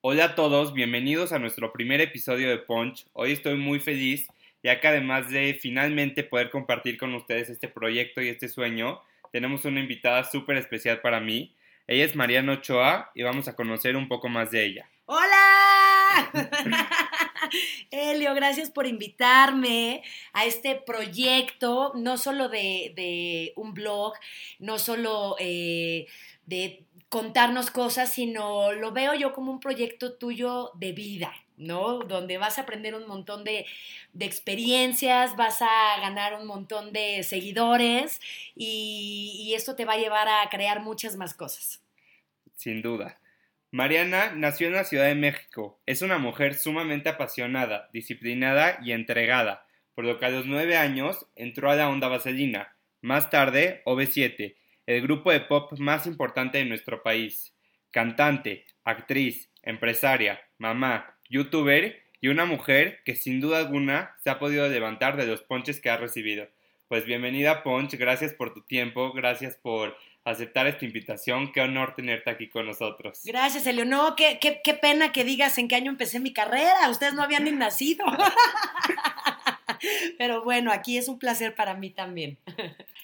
[0.00, 3.04] Hola a todos, bienvenidos a nuestro primer episodio de Punch.
[3.14, 4.28] Hoy estoy muy feliz
[4.62, 9.00] ya que además de finalmente poder compartir con ustedes este proyecto y este sueño,
[9.32, 11.52] tenemos una invitada súper especial para mí.
[11.88, 14.88] Ella es Mariana Ochoa y vamos a conocer un poco más de ella.
[15.06, 16.30] ¡Hola!
[17.90, 24.14] Elio, gracias por invitarme a este proyecto, no solo de, un blog,
[24.60, 26.06] no solo eh,
[26.46, 32.00] de contarnos cosas, sino lo veo yo como un proyecto tuyo de vida, ¿no?
[32.00, 33.66] Donde vas a aprender un montón de,
[34.18, 38.20] experiencias, vas a ganar un montón de seguidores
[38.54, 41.82] y, y esto te va a llevar a crear muchas más cosas.
[42.54, 43.18] Sin duda.
[43.70, 45.78] Mariana nació en la Ciudad de México.
[45.84, 51.26] Es una mujer sumamente apasionada, disciplinada y entregada, por lo que a los nueve años
[51.36, 52.74] entró a la Onda Vaselina.
[53.02, 54.56] Más tarde, OV7,
[54.88, 57.54] el grupo de pop más importante de nuestro país.
[57.90, 64.66] Cantante, actriz, empresaria, mamá, youtuber y una mujer que sin duda alguna se ha podido
[64.66, 66.48] levantar de los ponches que ha recibido.
[66.88, 72.30] Pues bienvenida Ponch, gracias por tu tiempo, gracias por aceptar esta invitación, qué honor tenerte
[72.30, 73.20] aquí con nosotros.
[73.26, 77.12] Gracias, Eleonor, qué, qué, qué pena que digas en qué año empecé mi carrera, ustedes
[77.12, 78.06] no habían ni nacido.
[80.18, 82.38] Pero bueno, aquí es un placer para mí también.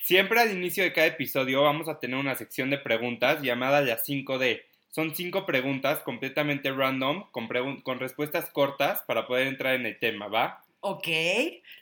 [0.03, 3.98] Siempre al inicio de cada episodio vamos a tener una sección de preguntas llamada la
[3.98, 4.62] 5D.
[4.91, 7.48] Son cinco preguntas completamente random, con,
[7.83, 10.64] con respuestas cortas para poder entrar en el tema, ¿va?
[10.81, 11.09] Ok,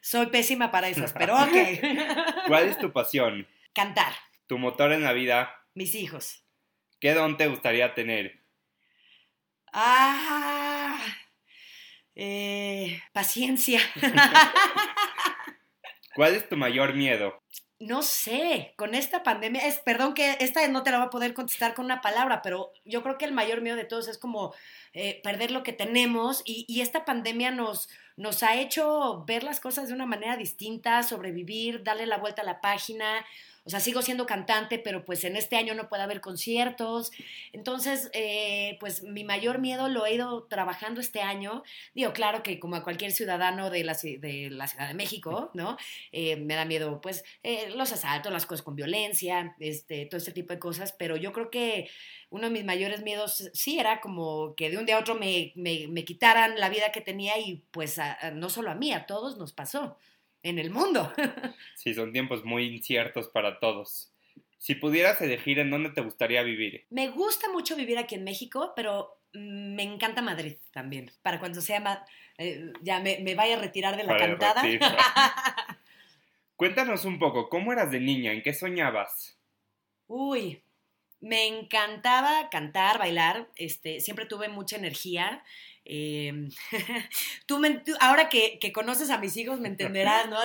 [0.01, 2.47] soy pésima para esas, pero ok.
[2.47, 3.47] ¿Cuál es tu pasión?
[3.75, 4.13] Cantar.
[4.47, 5.55] ¿Tu motor en la vida?
[5.75, 6.45] Mis hijos.
[7.01, 8.39] ¿Qué don te gustaría tener?
[9.73, 10.99] Ah,
[12.15, 13.81] eh, paciencia.
[16.15, 17.43] ¿Cuál es tu mayor miedo?
[17.79, 21.35] No sé, con esta pandemia, es, perdón que esta no te la voy a poder
[21.35, 24.55] contestar con una palabra, pero yo creo que el mayor miedo de todos es como
[24.93, 29.59] eh, perder lo que tenemos y, y, esta pandemia nos, nos ha hecho ver las
[29.59, 33.27] cosas de una manera distinta, sobrevivir, darle la vuelta a la página
[33.65, 37.13] o sea, sigo siendo cantante, pero pues en este año no puede haber conciertos.
[37.53, 41.63] Entonces, eh, pues mi mayor miedo lo he ido trabajando este año.
[41.95, 45.77] Digo, claro que como a cualquier ciudadano de la, de la Ciudad de México, ¿no?
[46.11, 50.33] Eh, me da miedo, pues, eh, los asaltos, las cosas con violencia, este, todo este
[50.33, 51.89] tipo de cosas, pero yo creo que
[52.31, 55.53] uno de mis mayores miedos sí era como que de un día a otro me,
[55.55, 57.99] me, quitaran la vida que tenía y pues
[58.35, 59.99] no solo a mí, a todos nos pasó
[60.43, 61.13] en el mundo.
[61.77, 64.13] sí, son tiempos muy inciertos para todos.
[64.59, 66.87] Si pudieras elegir en dónde te gustaría vivir.
[66.91, 71.11] Me gusta mucho vivir aquí en México, pero me encanta Madrid también.
[71.23, 72.07] Para cuando sea
[72.39, 74.63] eh, ya me, vaya a retirar de la cantada.
[76.57, 78.33] Cuéntanos un poco, ¿cómo eras de niña?
[78.33, 79.37] ¿En qué soñabas?
[80.07, 80.63] Uy,
[81.21, 83.49] me encantaba cantar, bailar.
[83.57, 85.43] Este, siempre tuve mucha energía.
[85.85, 86.51] Em,
[87.47, 87.61] tú,
[88.01, 90.39] ahora que, conoces a mis hijos me entenderás, ¿no?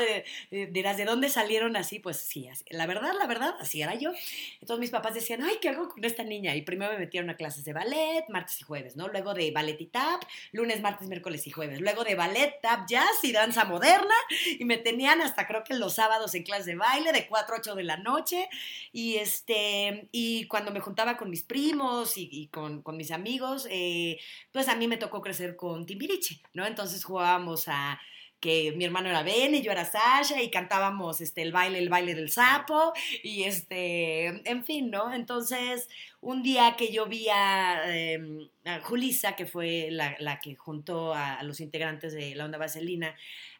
[0.49, 1.99] dirás, ¿de dónde salieron así?
[1.99, 4.11] Pues sí, la verdad, la verdad, así era yo.
[4.59, 6.55] Entonces mis papás decían, ay, ¿qué hago con esta niña?
[6.55, 9.07] Y primero me metieron a clases de ballet, martes y jueves, ¿no?
[9.07, 11.81] Luego de ballet y tap, lunes, martes, miércoles y jueves.
[11.81, 14.15] Luego de ballet, tap, jazz y danza moderna.
[14.59, 17.59] Y me tenían hasta creo que los sábados en clase de baile, de 4 a
[17.59, 18.49] 8 de la noche.
[18.91, 24.19] Y, este, y cuando me juntaba con mis primos y, con, mis amigos, eh,
[24.51, 25.21] pues a mí me tocó
[25.55, 26.65] con Timbiriche, ¿no?
[26.65, 27.99] Entonces jugábamos a
[28.39, 31.89] que mi hermano era Ben y yo era Sasha y cantábamos este, el baile, el
[31.89, 32.93] baile del sapo
[33.23, 35.13] y este, en fin, ¿no?
[35.13, 35.89] Entonces,
[36.21, 38.47] un día que yo vi a, em,
[38.83, 43.15] Julisa, que fue la, que juntó a, los integrantes de la Onda Vaselina,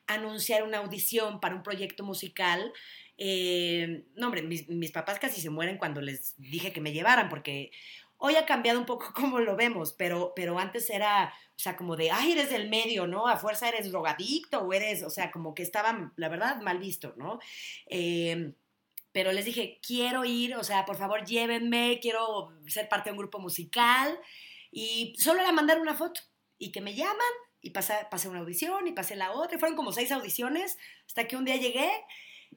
[0.06, 2.72] anunciar una audición para un proyecto musical,
[3.18, 7.30] eh, no, hombre, mis, mis, papás casi se mueren cuando les dije que me llevaran,
[7.30, 7.72] porque
[8.18, 11.96] Hoy ha cambiado un poco como lo vemos, pero, pero antes era, o sea, como
[11.96, 13.28] de, ay, eres del medio, ¿no?
[13.28, 17.14] A fuerza eres drogadicto o eres, o sea, como que estaba, la verdad, mal visto,
[17.18, 17.40] ¿no?
[17.88, 18.54] Em,
[19.12, 23.18] pero les dije, quiero ir, o sea, por favor, llévenme, quiero ser parte de un
[23.18, 24.20] grupo musical.
[24.72, 26.22] Y solo era mandar una foto
[26.60, 27.18] y que me llaman
[27.62, 29.58] y pasé, pasé una audición y pasé la otra.
[29.58, 30.78] Y fueron como seis audiciones
[31.08, 31.90] hasta que un día llegué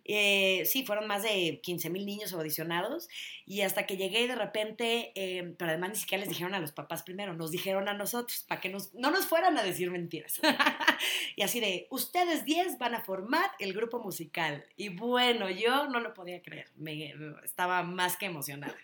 [0.04, 3.08] Eh, sí, fueron más de 15 mil niños audicionados
[3.46, 6.72] y hasta que llegué de repente, eh, pero además ni siquiera les dijeron a los
[6.72, 10.40] papás primero, nos dijeron a nosotros para que nos, no nos fueran a decir mentiras.
[11.36, 14.64] y así de, ustedes 10 van a formar el grupo musical.
[14.76, 17.14] Y bueno, yo no lo podía creer, me,
[17.44, 18.76] estaba más que emocionada.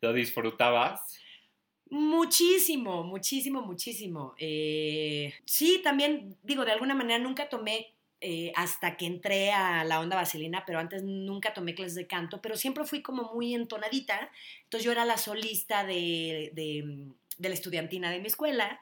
[0.00, 1.18] ¿Lo disfrutabas?
[1.90, 4.34] Muchísimo, muchísimo, muchísimo.
[4.38, 9.98] Eh, sí, también digo, de alguna manera nunca tomé eh, hasta que entré a la
[9.98, 14.30] onda vaselina, pero antes nunca tomé clases de canto, pero siempre fui como muy entonadita.
[14.62, 18.80] Entonces yo era la solista de, de la estudiantina de mi escuela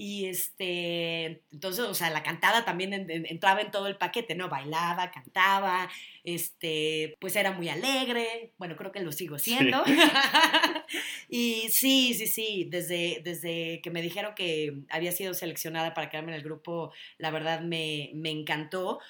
[0.00, 4.48] y este, entonces, o sea, la cantada también entraba en todo el paquete, ¿no?
[4.48, 5.90] Bailaba, cantaba,
[6.22, 9.82] este, pues era muy alegre, bueno, creo que lo sigo siendo.
[11.28, 16.30] y sí, sí, sí, desde, desde que me dijeron que había sido seleccionada para quedarme
[16.30, 19.00] en el grupo, la verdad me, me encantó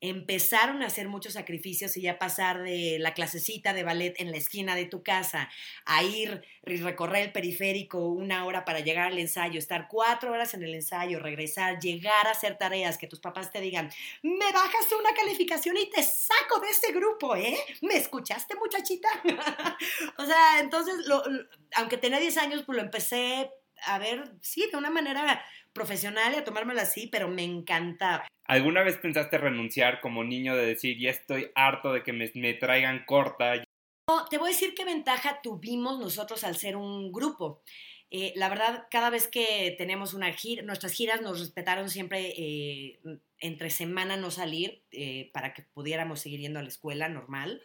[0.00, 4.36] empezaron a hacer muchos sacrificios y ya pasar de la clasecita de ballet en la
[4.36, 5.48] esquina de tu casa
[5.84, 10.52] a ir y recorrer el periférico una hora para llegar al ensayo, estar cuatro horas
[10.54, 13.90] en el ensayo, regresar, llegar a hacer tareas, que tus papás te digan,
[14.22, 17.56] me bajas una calificación y te saco de ese grupo, ¿eh?
[17.80, 19.08] ¿Me escuchaste muchachita?
[20.18, 20.94] o sea, entonces,
[21.74, 23.50] aunque tenía 10 años, pues lo empecé
[23.84, 28.26] a ver, sí, de una manera profesional y a tomármelo así, pero me encantaba.
[28.48, 33.04] ¿Alguna vez pensaste renunciar como niño de decir, ya estoy harto de que me, traigan
[33.04, 33.54] corta?
[34.08, 37.62] No, te voy a decir qué ventaja tuvimos nosotros al ser un grupo.
[38.10, 43.00] Eh, la verdad, cada vez que tenemos una gira, nuestras giras nos respetaron siempre eh,
[43.40, 47.62] entre semana no salir eh, para que pudiéramos seguir yendo a la escuela normal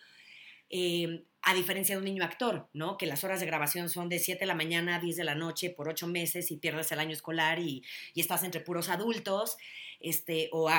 [1.44, 2.98] a diferencia de un niño actor, ¿no?
[2.98, 5.36] Que las horas de grabación son de 7 de la mañana a 10 de la
[5.36, 7.84] noche por 8 meses y pierdes el año escolar y,
[8.14, 9.58] y estás entre puros adultos
[10.04, 10.70] este, o,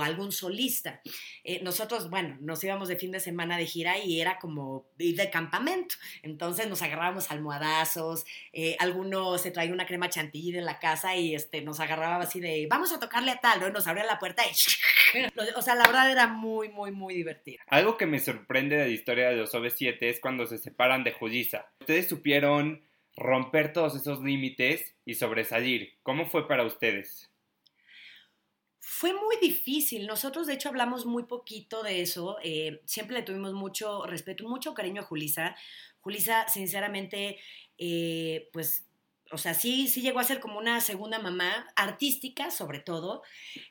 [0.00, 1.00] algún solista.
[1.44, 5.16] Eh, nosotros, bueno, nos íbamos de fin de semana de gira y era como ir
[5.16, 5.94] de campamento.
[6.22, 11.34] Entonces nos agarrábamos almohadazos, eh, alguno se traía una crema chantilly de la casa y
[11.34, 13.70] este, nos agarraba así de, vamos a tocarle a tal, ¿no?
[13.70, 14.50] Nos abría la puerta y...
[15.56, 17.58] o sea, la verdad era muy, muy, muy divertido.
[17.68, 21.12] Algo que me sorprende de la historia de los OV7 es cuando se separan de
[21.12, 21.66] Julissa.
[21.80, 22.82] Ustedes supieron
[23.18, 25.94] romper todos esos límites y sobresalir.
[26.02, 27.30] ¿Cómo fue para ustedes?
[28.90, 30.06] Fue muy difícil.
[30.06, 32.38] Nosotros, de hecho, hablamos muy poquito de eso.
[32.42, 35.54] Eh, siempre le tuvimos mucho respeto, mucho cariño a Julisa.
[36.00, 37.38] Julisa, sinceramente,
[37.76, 38.88] eh, pues
[39.30, 43.22] o sea, sí, sí llegó a ser como una segunda mamá, artística sobre todo,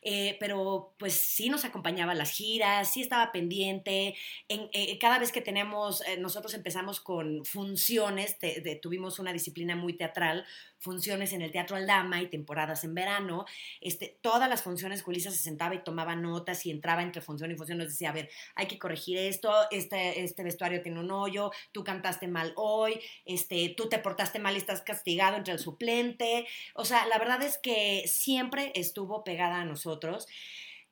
[0.02, 4.16] eh, pero pues sí nos acompañaba a las giras, sí estaba pendiente.
[4.48, 4.70] En,
[5.00, 8.38] cada vez que tenemos, eh, nosotros empezamos con funciones,
[8.82, 10.46] tuvimos una disciplina muy teatral,
[10.80, 13.46] funciones en el Teatro Aldama y temporadas en verano.
[13.82, 17.56] Este, todas las funciones, Julissa se sentaba y tomaba notas y entraba entre función y
[17.56, 21.52] función, nos decía, a ver, hay que corregir esto, este, este vestuario tiene un hoyo,
[21.72, 26.48] tú cantaste mal hoy, este, tú te portaste mal y estás castigado el suplente.
[26.74, 30.28] O sea, la verdad es que siempre estuvo pegada a nosotros.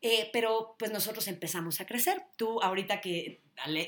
[0.02, 2.22] Eh, pero pues nosotros empezamos a crecer.
[2.36, 3.42] Tú ahorita que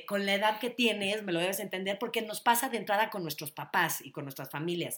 [0.07, 3.21] con la edad que tienes, me lo debes entender, porque nos pasa de entrada con
[3.21, 4.97] nuestros papás y con nuestras familias.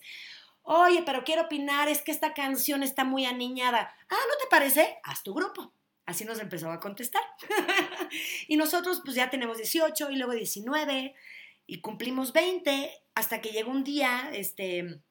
[0.72, 3.92] Oye, pero quiero opinar, es que esta canción está muy aniñada.
[4.08, 5.00] Ah, ¿no te parece?
[5.02, 5.74] Haz tu grupo.
[6.06, 7.24] Así nos empezó a contestar.
[8.48, 11.16] y nosotros pues ya tenemos 18 y luego 19
[11.66, 15.02] y cumplimos 20 hasta que llegó un día, este,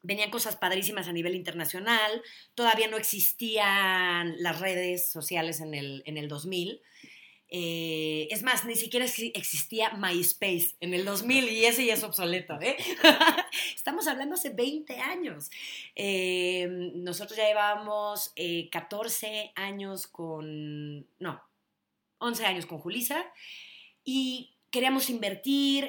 [0.00, 2.22] venían cosas padrísimas a nivel internacional,
[2.54, 6.80] todavía no existían las redes sociales en el, en el 2000.
[7.54, 12.58] Eh, es más, ni siquiera existía MySpace en el 2000 y ese ya es obsoleto.
[12.62, 12.78] ¿eh?
[13.76, 15.50] Estamos hablando hace 20 años.
[15.94, 18.32] Eh, nosotros ya llevábamos
[18.70, 21.42] 14 años con, no,
[22.20, 23.22] 11 años con Julisa
[24.02, 25.88] y queríamos invertir,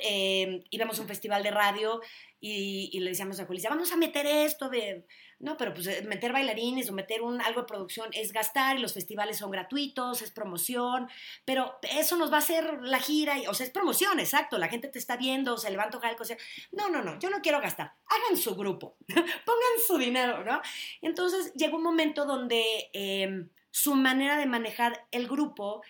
[0.69, 2.01] íbamos a un festival de radio
[2.45, 5.05] y, le decíamos a Julissa, vamos a meter esto de,
[5.39, 8.81] no, pero pues eh, meter bailarines o meter un, algo de producción es gastar y
[8.81, 11.07] los festivales son gratuitos, es promoción,
[11.45, 14.67] pero eso nos va a hacer la gira, y, o sea, es promoción, exacto, la
[14.67, 16.25] gente te está viendo, se levanta algo,
[16.73, 20.61] no, no, no, yo no quiero gastar, hagan su grupo, pongan su dinero, ¿no?
[21.01, 25.81] Entonces llegó un momento donde em, su manera de manejar el grupo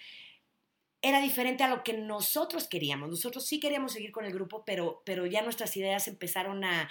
[1.04, 3.10] era diferente a lo que nosotros queríamos.
[3.10, 6.90] Nosotros sí queríamos seguir con el grupo, pero, pero ya nuestras ideas empezaron a,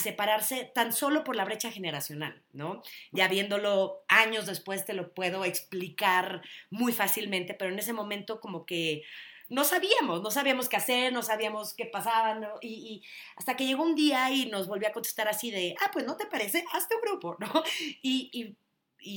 [0.00, 2.82] separarse tan solo por la brecha generacional, ¿no?
[3.12, 8.64] Ya viéndolo años después te lo puedo explicar muy fácilmente, pero en ese momento como
[8.64, 9.02] que
[9.48, 12.54] no sabíamos, no sabíamos qué hacer, no sabíamos qué pasaba, ¿no?
[12.62, 13.02] y,
[13.36, 16.16] hasta que llegó un día y nos volvió a contestar así de, ah, pues no
[16.16, 17.62] te parece, hazte un grupo, ¿no?
[18.00, 18.56] Y, y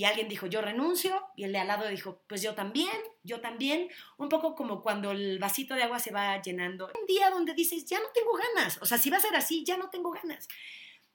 [0.03, 3.89] alguien dijo, yo renuncio, y el de al lado dijo, pues yo también, yo también,
[4.17, 6.91] un poco como cuando el vasito de agua se va llenando.
[6.99, 9.63] Un día donde dices, ya no tengo ganas, o sea, si va a ser así,
[9.63, 10.47] ya no tengo ganas.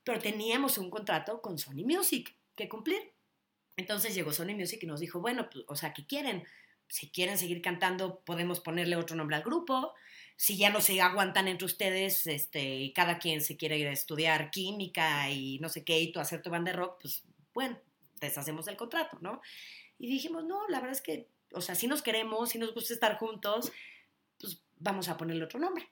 [0.05, 3.13] Pero teníamos un contrato con Sony Music que cumplir.
[3.77, 6.45] Entonces llegó Sony Music y nos dijo, bueno, pues, o sea, ¿qué quieren?
[6.89, 9.95] Si quieren seguir cantando, podemos ponerle otro nombre al grupo.
[10.37, 13.93] Si ya no se aguantan entre ustedes, este, y cada quien se quiere ir a
[13.93, 17.23] estudiar química y no sé qué, y tú hacer tu banda de rock, pues
[17.53, 17.79] bueno,
[18.21, 19.41] deshacemos el contrato, ¿no?
[19.99, 22.95] Y dijimos, no, la verdad es que, o sea, si nos queremos, si nos gusta
[22.95, 23.73] estar juntos,
[24.39, 25.91] pues vamos a ponerle otro nombre.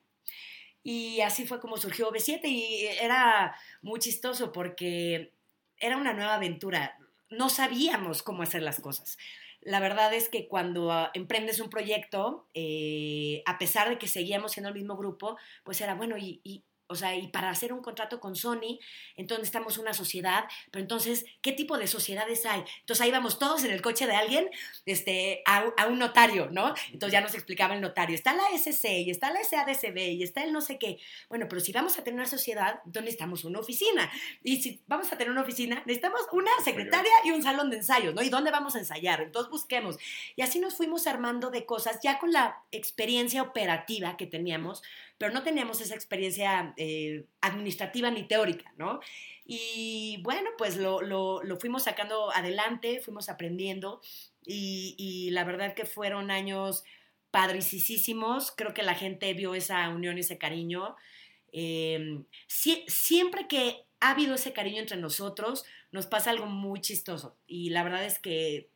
[0.83, 5.35] Y así fue como surgió B7 y era muy chistoso porque
[5.79, 6.99] era una nueva aventura.
[7.31, 9.19] No sabíamos cómo hacer las cosas.
[9.61, 14.53] La verdad es que cuando ah, emprendes un proyecto, eh, a pesar de que seguíamos
[14.53, 18.19] siendo el mismo grupo, pues era bueno, y, o sea, y para hacer un contrato
[18.19, 18.79] con Sony,
[19.15, 22.65] entonces estamos una sociedad, pero entonces, ¿qué tipo de sociedades hay?
[22.81, 24.49] Entonces ahí vamos todos en el coche de alguien
[24.87, 26.75] este, a, un notario, ¿no?
[26.91, 30.43] Entonces ya nos explicaba el notario, está la SC y está la SADCB y está
[30.45, 30.99] el no sé qué.
[31.29, 34.11] Bueno, pero si vamos a tener una sociedad, entonces necesitamos una oficina.
[34.43, 38.15] Y si vamos a tener una oficina, necesitamos una secretaria y un salón de ensayos,
[38.15, 38.23] ¿no?
[38.23, 39.21] ¿Y dónde vamos a ensayar?
[39.21, 39.99] Entonces busquemos.
[40.37, 44.83] Y así nos fuimos armando de cosas, ya con la experiencia operativa que teníamos,
[45.19, 49.01] pero no teníamos esa experiencia eh, administrativa ni teórica, ¿no?
[49.45, 54.01] Y bueno, pues lo, fuimos sacando adelante, fuimos aprendiendo
[54.45, 56.85] y, la verdad que fueron años
[57.31, 60.97] padricísimos, creo que la gente vio esa unión ese cariño.
[61.53, 67.71] Em, siempre que ha habido ese cariño entre nosotros, nos pasa algo muy chistoso y
[67.71, 68.69] la verdad es que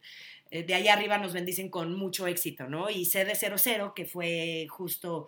[0.51, 2.91] eh, de allá arriba nos bendicen con mucho éxito, ¿no?
[2.91, 5.27] Y CD00, que fue justo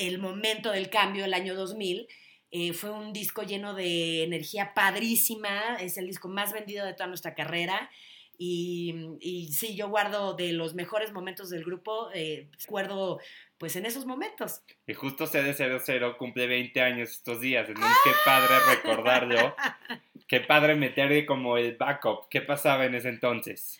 [0.00, 2.08] el momento del cambio, el año 2000,
[2.52, 7.06] eh, fue un disco lleno de energía padrísima, es el disco más vendido de toda
[7.06, 7.90] nuestra carrera.
[8.38, 13.20] Y, y sí, yo guardo de los mejores momentos del grupo, eh, recuerdo
[13.58, 14.62] pues en esos momentos.
[14.86, 19.54] Y justo CD00 cumple 20 años estos días, entonces qué padre recordarlo,
[20.26, 23.78] qué padre meterle como el backup, ¿qué pasaba en ese entonces?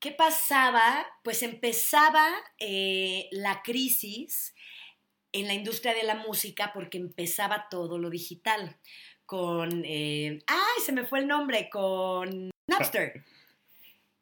[0.00, 1.06] ¿Qué pasaba?
[1.22, 2.28] Pues empezaba
[2.58, 4.54] eh, la crisis
[5.34, 8.76] en la industria de la música porque empezaba todo lo digital.
[9.26, 10.82] Con, eh, ¡ay!
[10.84, 13.24] Se me fue el nombre, con Napster.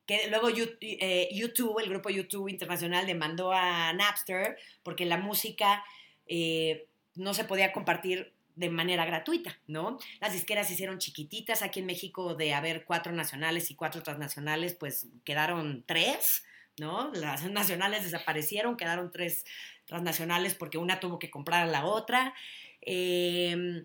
[0.06, 0.48] Que luego
[0.80, 5.84] eh, YouTube, el grupo YouTube Internacional, demandó a Napster porque la música
[6.26, 9.98] eh, no se podía compartir de manera gratuita, ¿no?
[10.20, 11.62] Las disqueras se hicieron chiquititas.
[11.62, 16.44] Aquí en México, de haber cuatro nacionales y cuatro transnacionales, pues quedaron tres,
[16.78, 17.12] ¿no?
[17.12, 19.44] Las nacionales desaparecieron, quedaron tres
[19.84, 22.34] transnacionales porque una tuvo que comprar a la otra.
[22.80, 23.84] Em,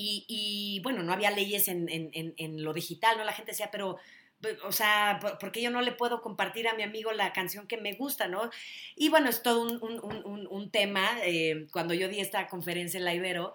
[0.00, 3.24] y, bueno, no había leyes en, lo digital, ¿no?
[3.24, 3.96] La gente decía, pero,
[4.64, 7.78] o sea, ¿por, qué yo no le puedo compartir a mi amigo la canción que
[7.78, 8.50] me gusta, ¿no?
[8.94, 11.18] Y bueno, es todo un, tema.
[11.24, 13.54] Eh, cuando yo di esta conferencia en la Ibero,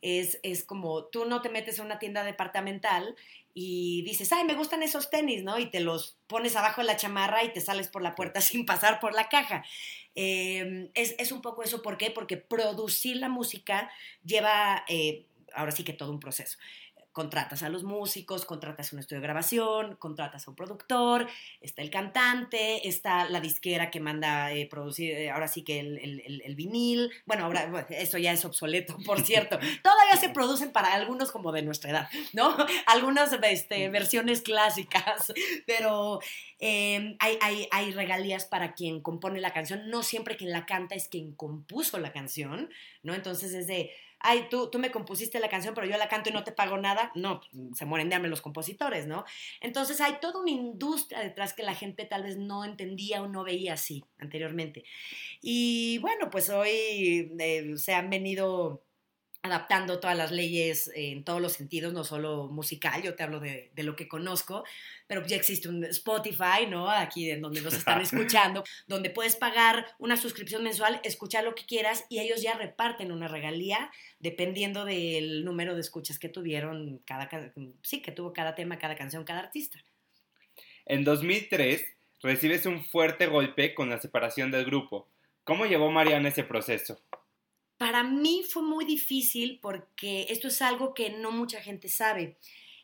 [0.00, 3.16] es, es, como tú no te metes a una tienda departamental
[3.54, 5.58] y dices, ay, me gustan esos tenis, ¿no?
[5.58, 8.66] Y te los pones abajo de la chamarra y te sales por la puerta sin
[8.66, 9.64] pasar por la caja.
[10.14, 12.10] Em, es, un poco eso, ¿por qué?
[12.10, 13.90] Porque producir la música
[14.24, 16.58] lleva, eh, ahora sí que todo un proceso
[17.12, 21.26] contratas a los músicos, contratas un estudio de grabación, contratas a un productor,
[21.60, 26.54] está el cantante, está la disquera que manda eh, producir, eh, ahora sí que el,
[26.54, 31.50] vinil, bueno, ahora eso ya es obsoleto, por cierto, todavía se producen para algunos como
[31.52, 32.56] de nuestra edad, ¿no?
[32.86, 35.32] Algunas este, versiones clásicas,
[35.66, 36.20] pero
[36.58, 40.94] em, hay, hay, hay regalías para quien compone la canción, no siempre quien la canta
[40.94, 42.70] es quien compuso la canción,
[43.02, 43.14] ¿no?
[43.14, 43.90] Entonces es de
[44.20, 46.76] ay, tú, tú me compusiste la canción, pero yo la canto y no te pago
[46.78, 47.40] nada, no,
[47.74, 49.24] se mueren de hambre los compositores, ¿no?
[49.60, 53.44] Entonces hay toda una industria detrás que la gente tal vez no entendía o no
[53.44, 54.84] veía así anteriormente.
[55.40, 58.82] Y bueno, pues hoy eh, se han venido
[59.42, 63.70] adaptando todas las leyes en todos los sentidos, no solo musical, yo te hablo de,
[63.76, 64.64] lo que conozco,
[65.06, 66.90] pero ya existe un Spotify, ¿no?
[66.90, 71.64] Aquí en donde nos están escuchando, donde puedes pagar una suscripción mensual, escuchar lo que
[71.64, 77.30] quieras y ellos ya reparten una regalía dependiendo del número de escuchas que tuvieron cada,
[77.82, 79.82] sí, que tuvo cada tema, cada canción, cada artista.
[80.84, 81.82] En 2003
[82.22, 85.08] recibes un fuerte golpe con la separación del grupo.
[85.44, 87.00] ¿Cómo llevó Mariana ese proceso?
[87.80, 92.36] Para mí fue muy difícil porque esto es algo que no mucha gente sabe.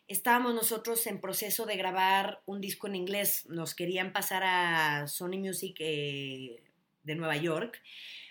[0.08, 3.44] Estábamos nosotros en proceso de grabar un disco en inglés.
[3.46, 6.62] Nos querían pasar a Sony Music eh,
[7.02, 7.82] de Nueva York,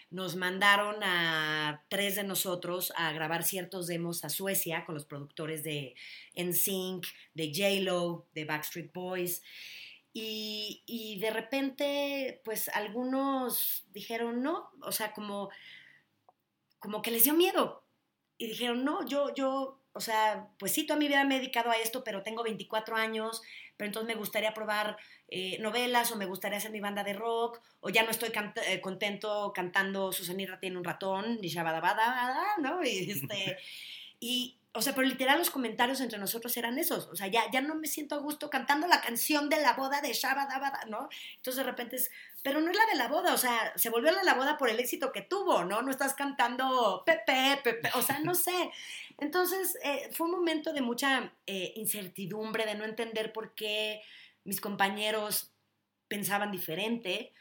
[0.10, 5.64] nos mandaron a tres de nosotros a grabar ciertos demos a Suecia con los productores
[5.64, 5.94] de
[6.36, 7.06] NSYNC,
[7.36, 9.44] de J-Lo, de Backstreet Boys.
[10.14, 15.52] Y, y, de repente, pues algunos dijeron no, o sea, como,
[16.80, 17.84] como que les dio miedo.
[18.38, 21.72] Y dijeron, no, yo, yo, o sea, pues sí, toda mi vida me he dedicado
[21.72, 23.42] a esto, pero tengo 24 años,
[23.78, 24.98] pero entonces me gustaría probar
[25.30, 28.32] eh, novelas o me gustaría hacer mi banda de rock, o ya no estoy
[28.68, 32.84] eh, contento cantando Susanira tiene un ratón, ni Shabadabada, ¿no?
[32.84, 33.58] Y, este,
[34.20, 37.62] y, o sea, pero literal los comentarios entre nosotros eran esos, o sea, ya, ya
[37.62, 41.08] no me siento a gusto cantando la canción de la boda de Shabadabada, ¿no?
[41.38, 42.12] Entonces de repente es,
[42.44, 44.70] pero no es la de la boda, o sea, se volvió la, la boda por
[44.70, 45.82] el éxito que tuvo, ¿no?
[45.82, 48.70] No estás cantando Pepe, Pepe, o sea, no sé.
[49.18, 54.02] Entonces, eh, fue un momento de mucha eh, incertidumbre, de no entender por qué
[54.44, 55.54] mis compañeros
[56.10, 57.34] pensaban diferente,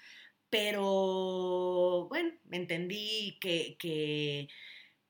[0.51, 4.49] pero bueno, entendí que, que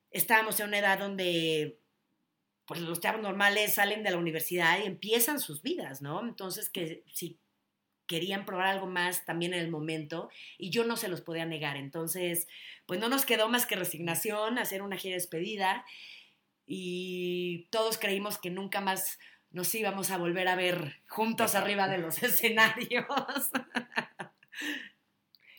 [0.09, 1.79] estábamos en una edad donde
[2.65, 6.21] pues los chavos normales salen de la universidad y empiezan sus vidas, ¿no?
[6.21, 7.39] Entonces, que si
[8.07, 11.77] querían probar algo más también en el momento y yo no se los podía negar.
[11.77, 12.47] Entonces,
[12.85, 15.85] pues no nos quedó más que resignación, hacer una gira despedida
[16.65, 19.19] y todos creímos que nunca más
[19.51, 23.05] nos íbamos a volver a ver juntos arriba de los escenarios.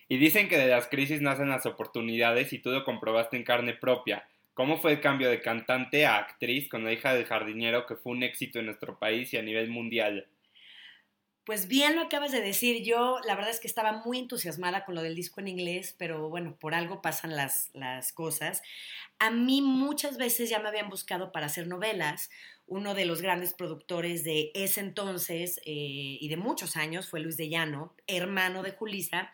[0.09, 3.75] Y dicen que de las crisis nacen las oportunidades y tú lo comprobaste en carne
[3.75, 4.29] propia.
[4.57, 8.13] ¿Cómo fue el cambio de cantante a actriz con la hija del jardinero que fue
[8.13, 10.31] un éxito en nuestro país y a nivel mundial?
[11.45, 14.95] Pues bien lo acabas de decir, yo la verdad es que estaba muy entusiasmada con
[14.95, 18.63] lo del disco en inglés, pero bueno, por algo pasan las, las cosas.
[19.19, 22.31] A mí muchas veces ya me habían buscado para hacer novelas.
[22.67, 27.37] Uno de los grandes productores de ese entonces eh, y de muchos años fue Luis
[27.37, 29.31] de Llano, hermano de Julisa.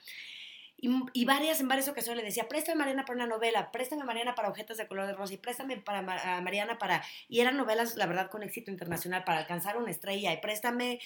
[0.84, 4.48] Y, varias, en varias ocasiones le decía, préstame Mariana para una novela, préstame Mariana para
[4.48, 7.04] Objetos de Color de Rosa y préstame para Mariana para...
[7.28, 10.98] Y eran novelas, la verdad, con éxito internacional para alcanzar una estrella y préstame.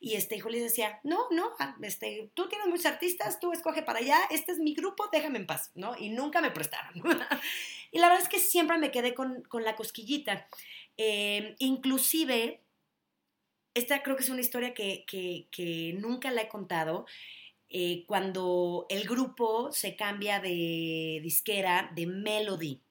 [0.00, 4.00] Y este hijo decía, no, no, ah, este, tú tienes muchos artistas, tú escoge para
[4.00, 5.96] allá, este es mi grupo, déjame en paz, ¿no?
[5.98, 6.92] Y nunca me prestaron.
[7.90, 10.46] y la verdad es que siempre me quedé con, con la cosquillita.
[10.98, 12.60] Eh, inclusive,
[13.72, 17.06] esta creo que es una historia que, que nunca la he contado.
[17.74, 22.82] Eh, cuando el grupo se cambia de disquera de Melody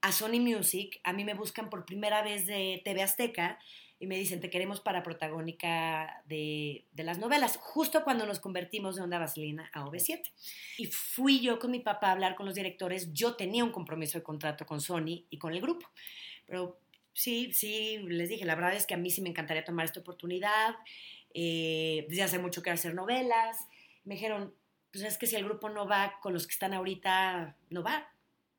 [0.00, 3.58] a Sony Music, a mí me buscan por primera vez de TV Azteca
[4.00, 8.96] y me dicen, te queremos para protagónica de, de, las novelas, justo cuando nos convertimos
[8.96, 10.22] de Onda Vaselina a OV7.
[10.78, 14.16] Y fui yo con mi papá a hablar con los directores, yo tenía un compromiso
[14.16, 15.86] de contrato con Sony y con el grupo,
[16.46, 16.78] pero
[17.12, 20.00] sí, sí, les dije, la verdad es que a mí sí me encantaría tomar esta
[20.00, 20.76] oportunidad,
[21.34, 23.68] eh, desde hace mucho quiero hacer novelas,
[24.04, 24.54] me dijeron,
[24.92, 28.08] pues es que si el grupo no va con los que están ahorita, no va.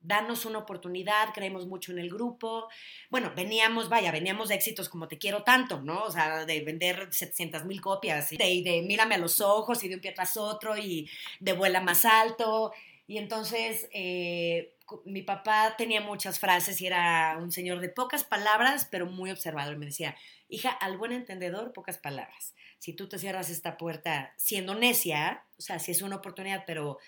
[0.01, 2.67] Danos una oportunidad, creemos mucho en el grupo.
[3.09, 6.03] Bueno, veníamos, vaya, veníamos de éxitos como Te quiero tanto, ¿no?
[6.03, 9.87] O sea, de vender 700 mil copias, y de, de, Mírame a los ojos y
[9.87, 12.73] de un pie tras otro y de Vuela más alto.
[13.07, 18.87] Y entonces eh, mi papá tenía muchas frases y era un señor de pocas palabras,
[18.91, 19.77] pero muy observador.
[19.77, 20.15] Me decía,
[20.49, 22.53] hija, al buen entendedor, pocas palabras
[22.85, 26.99] si tú te cierras esta puerta siendo necia, o sea, si es una oportunidad, pero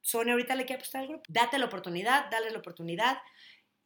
[0.00, 3.18] Sony ahorita le quiere apostar al grupo, date la oportunidad, dale la oportunidad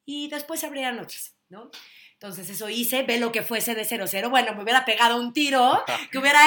[0.05, 1.70] y después se abrirán otras, ¿no?
[2.12, 5.83] Entonces eso hice, ve lo que fuese de 0-0, bueno, me hubiera pegado un tiro,
[6.12, 6.38] que hubiera,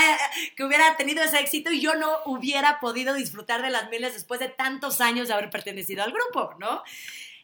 [0.55, 4.39] que hubiera tenido ese éxito y yo no hubiera podido disfrutar de las miles después
[4.39, 6.84] de tantos años de haber pertenecido al grupo, ¿no?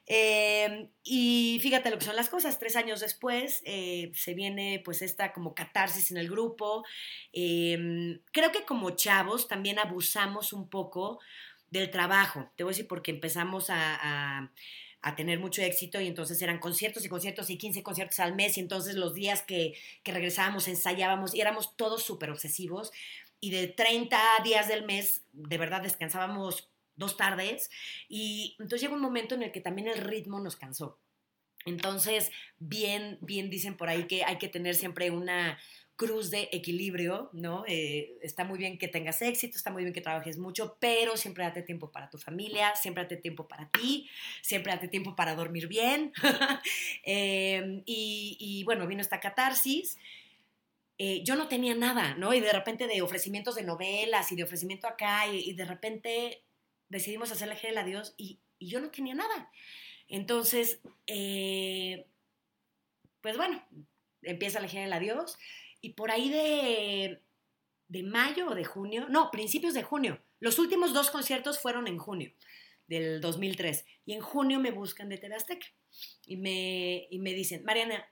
[0.08, 5.02] Em, y fíjate lo que son las cosas, tres años después eh, se viene pues
[5.02, 6.84] esta como catarsis en el grupo.
[7.34, 11.20] Em, creo que como chavos también abusamos un poco
[11.70, 14.52] del trabajo, te voy a decir porque empezamos a,
[15.06, 18.58] a tener mucho éxito y entonces eran conciertos y conciertos y 15 conciertos al mes
[18.58, 22.92] y entonces los días que, que regresábamos ensayábamos y éramos todos súper obsesivos
[23.40, 27.70] y de 30 días del mes de verdad descansábamos dos tardes,
[28.10, 31.00] y entonces llega un momento en el que también el ritmo nos cansó.
[31.66, 35.58] Entonces, bien, bien dicen por ahí que hay que tener siempre una
[35.96, 37.64] cruz de equilibrio, ¿no?
[37.68, 41.44] Eh, está muy bien que tengas éxito, está muy bien que trabajes mucho, pero siempre
[41.46, 44.10] date tiempo para tu familia, siempre date tiempo para ti,
[44.42, 46.12] siempre date tiempo para dormir bien.
[47.04, 49.98] Em, y, bueno, vino esta catarsis.
[50.98, 52.34] Eh, yo no tenía nada, ¿no?
[52.34, 56.45] Y de repente de ofrecimientos de novelas y de ofrecimiento acá, y de repente
[56.90, 59.52] decidimos hacer la gira del adiós y, y yo no tenía nada.
[60.08, 62.06] Entonces, eh,
[63.22, 63.64] pues bueno,
[64.22, 65.38] empieza la gira del adiós
[65.82, 67.22] y por ahí de,
[67.88, 71.98] de mayo o de junio, no, principios de junio, los últimos dos conciertos fueron en
[71.98, 72.34] junio.
[72.88, 73.84] del 2003.
[74.06, 75.66] Y en junio me buscan de TV Azteca
[76.26, 78.08] y me, y me dicen, Mariana,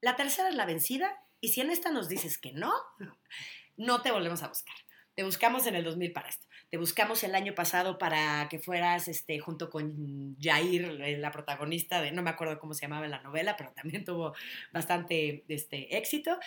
[0.00, 2.72] la tercera es la vencida y si en esta nos dices que no,
[3.76, 4.74] no te volvemos a buscar.
[5.14, 6.46] Te buscamos en el 2000 para esto.
[6.68, 12.00] Te buscamos el año pasado para que fueras este, junto con Jair, eh, la protagonista
[12.02, 14.34] de, no me acuerdo cómo se llamaba la novela, pero también tuvo
[14.72, 16.38] bastante este, éxito.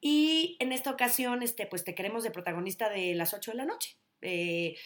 [0.00, 3.64] Y en esta ocasión, este, pues te queremos de protagonista de las 8 de la
[3.64, 3.96] noche.
[4.20, 4.76] Eh,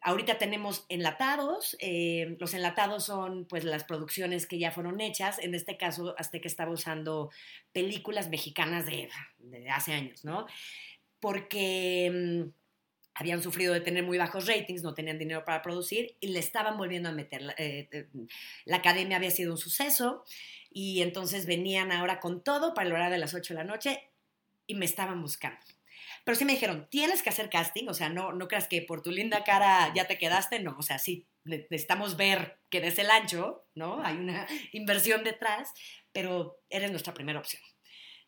[0.00, 1.76] ahorita tenemos enlatados.
[1.80, 5.38] Eh, los enlatados son pues las producciones que ya fueron hechas.
[5.40, 7.30] En este caso, Azteca estaba usando
[7.72, 10.46] películas mexicanas de, de hace años, ¿no?
[11.20, 12.61] Porque mm,
[13.14, 16.78] habían sufrido de tener muy bajos ratings, no tenían dinero para producir y le estaban
[16.78, 17.54] volviendo a meter.
[17.58, 18.08] Eh, eh,
[18.64, 20.24] la academia había sido un suceso
[20.70, 24.10] y entonces venían ahora con todo para el horario de las 8 de la noche
[24.66, 25.60] y me estaban buscando.
[26.24, 29.02] Pero sí me dijeron, tienes que hacer casting, o sea, no, no creas que por
[29.02, 33.10] tu linda cara ya te quedaste, no, o sea, sí, necesitamos ver que des el
[33.10, 34.02] ancho, ¿no?
[34.04, 35.72] Hay una inversión detrás,
[36.12, 37.62] pero eres nuestra primera opción.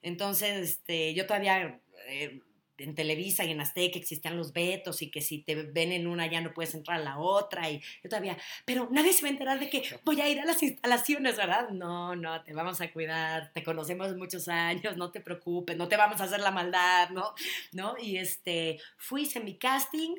[0.02, 1.80] Entonces, este, yo todavía...
[2.08, 2.40] Eh,
[2.78, 6.26] en Televisa y en Azteca existían los vetos y que si te ven en una
[6.26, 9.32] ya no puedes entrar a la otra y yo todavía, pero nadie se va a
[9.32, 11.70] enterar de que voy a ir a las instalaciones, ¿verdad?
[11.70, 15.96] No, no, te vamos a cuidar, te conocemos muchos años, no te preocupes, no te
[15.96, 17.34] vamos a hacer la maldad, ¿no?
[17.72, 17.94] ¿No?
[17.98, 20.16] Y este, fui, hice mi casting,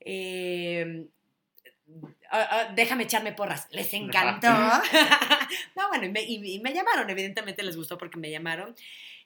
[0.00, 1.06] eh,
[2.74, 4.48] déjame echarme porras, les encantó.
[5.76, 8.74] no, bueno, y me llamaron, evidentemente les gustó porque me llamaron.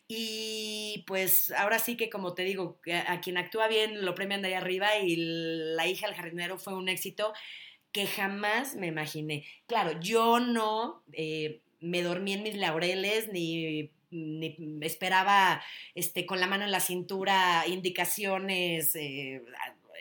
[0.08, 4.48] Y pues ahora sí que como te digo, a quien actúa bien lo premian de
[4.48, 7.32] ahí arriba y la hija del jardinero fue un éxito
[7.90, 9.44] que jamás me imaginé.
[9.66, 15.62] Claro, yo no eh, me dormí en mis laureles ni, ni, esperaba
[15.94, 19.42] este, con la mano en la cintura indicaciones, eh,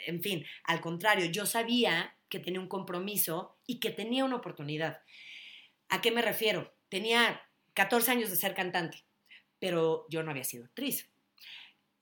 [0.06, 5.02] en fin, al contrario, yo sabía que tenía un compromiso y que tenía una oportunidad.
[5.90, 6.76] ¿A qué me refiero?
[6.90, 7.42] Tenía
[7.74, 9.06] 14 años de ser cantante
[9.66, 11.10] pero yo no había sido actriz.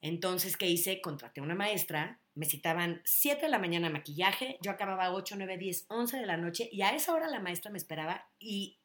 [0.02, 1.00] Entonces, ¿qué hice?
[1.00, 5.86] Contraté una maestra, me citaban 7 de la mañana maquillaje, yo acababa 8, 9, 10,
[5.88, 8.80] 11 de la noche y a esa hora la maestra me esperaba y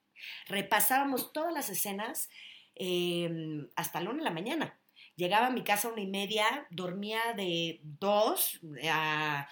[0.47, 2.31] repasábamos todas las escenas
[2.77, 4.79] em, hasta la 1 de la mañana.
[5.17, 8.61] Llegaba a mi casa a una y media, dormía de 2
[8.93, 9.49] a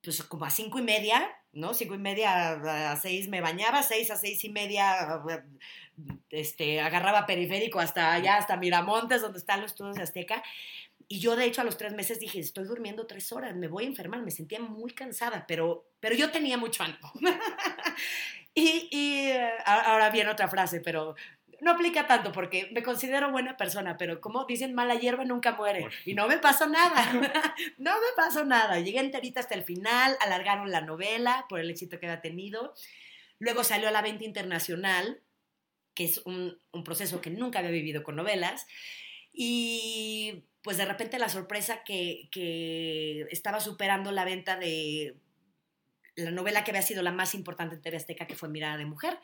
[0.00, 1.74] pues como a cinco y media, ¿no?
[1.74, 5.22] Cinco y media a seis me bañaba, seis a seis y media
[6.30, 10.42] este, agarraba periférico hasta allá, hasta Miramontes, donde están los estudios de Azteca.
[11.08, 13.84] Y yo, de hecho, a los tres meses dije, estoy durmiendo tres horas, me voy
[13.84, 17.12] a enfermar, me sentía muy cansada, pero, pero yo tenía mucho ánimo.
[18.54, 19.30] y, y
[19.66, 21.14] ahora viene otra frase, pero
[21.62, 25.86] no aplica tanto porque me considero buena persona, pero como dicen, mala hierba nunca muere.
[26.04, 27.12] Y no me pasó nada.
[27.78, 28.80] no me pasó nada.
[28.80, 32.74] Llegué enterita hasta el final, alargaron la novela por el éxito que había tenido.
[33.38, 35.22] Luego salió a la venta internacional,
[35.94, 38.66] que es un, proceso que nunca había vivido con novelas.
[39.32, 45.14] Y pues de repente la sorpresa que, que estaba superando la venta de
[46.16, 48.84] la novela que había sido la más importante en TV Azteca, que fue Mirada de
[48.84, 49.16] Mujer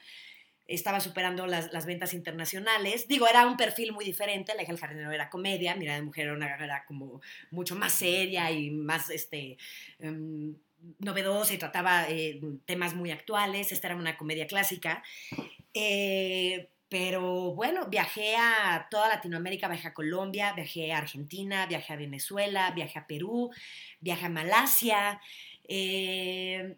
[0.69, 3.09] estaba superando las, las, ventas internacionales.
[3.09, 6.27] Digo, era un perfil muy diferente, La hija del jardinero era comedia, Mira de Mujer
[6.27, 9.57] era, una, era como mucho más seria y más este,
[10.01, 10.55] um,
[10.99, 15.03] novedosa y trataba eh, temas muy actuales, esta era una comedia clásica.
[15.73, 21.97] Eh, pero bueno, viajé a toda Latinoamérica, viajé a Colombia, viajé a Argentina, viajé a
[21.97, 23.51] Venezuela, viajé a Perú,
[24.01, 25.21] viajé a Malasia.
[25.69, 26.77] Eh,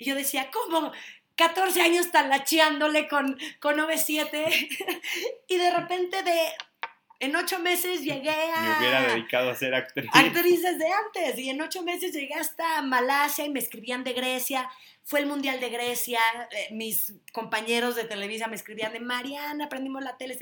[0.00, 0.92] yo decía, ¿cómo?
[1.36, 4.46] 14 años talacheándole con, con 7
[5.48, 6.52] y de repente de
[7.22, 8.60] en ocho meses llegué a...
[8.60, 10.10] Me hubiera dedicado a ser actriz.
[10.12, 11.38] Actriz desde antes.
[11.38, 14.68] Y en ocho meses llegué hasta Malasia y me escribían de Grecia.
[15.04, 16.18] Fue el Mundial de Grecia.
[16.50, 20.36] Eh, mis compañeros de Televisa me escribían de Mariana, aprendimos la tele,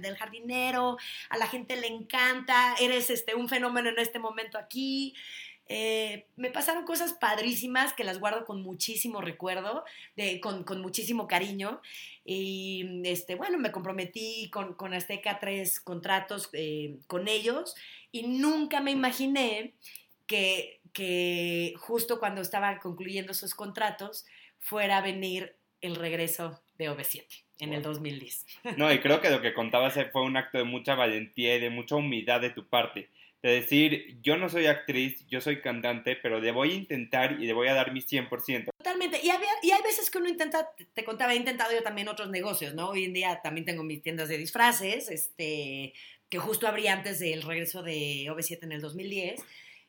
[0.00, 0.96] del jardinero.
[1.28, 2.74] A la gente le encanta.
[2.80, 5.14] Eres este, un fenómeno en este momento aquí.
[5.68, 11.26] Eh, me pasaron cosas padrísimas que las guardo con muchísimo recuerdo, de, con, con, muchísimo
[11.26, 11.80] cariño.
[12.24, 17.74] Y este, bueno, me comprometí con, con Azteca tres contratos eh, con ellos
[18.12, 19.74] y nunca me imaginé
[20.26, 24.26] que, que justo cuando estaba concluyendo esos contratos
[24.60, 28.46] fuera a venir el regreso de OV7 en el 2010.
[28.76, 31.70] No, y creo que lo que contabas fue un acto de mucha valentía y de
[31.70, 33.10] mucha humildad de tu parte
[33.44, 37.46] de decir, yo no soy actriz, yo soy cantante, pero le voy a intentar y
[37.46, 38.70] le voy a dar mi 100%.
[38.74, 39.20] Totalmente.
[39.22, 42.30] Y, había, y hay veces que uno intenta, te contaba, he intentado yo también otros
[42.30, 42.88] negocios, ¿no?
[42.88, 45.92] Hoy en día también tengo mis tiendas de disfraces, este,
[46.30, 49.42] que justo abrí antes del regreso de OV7 en el 2010.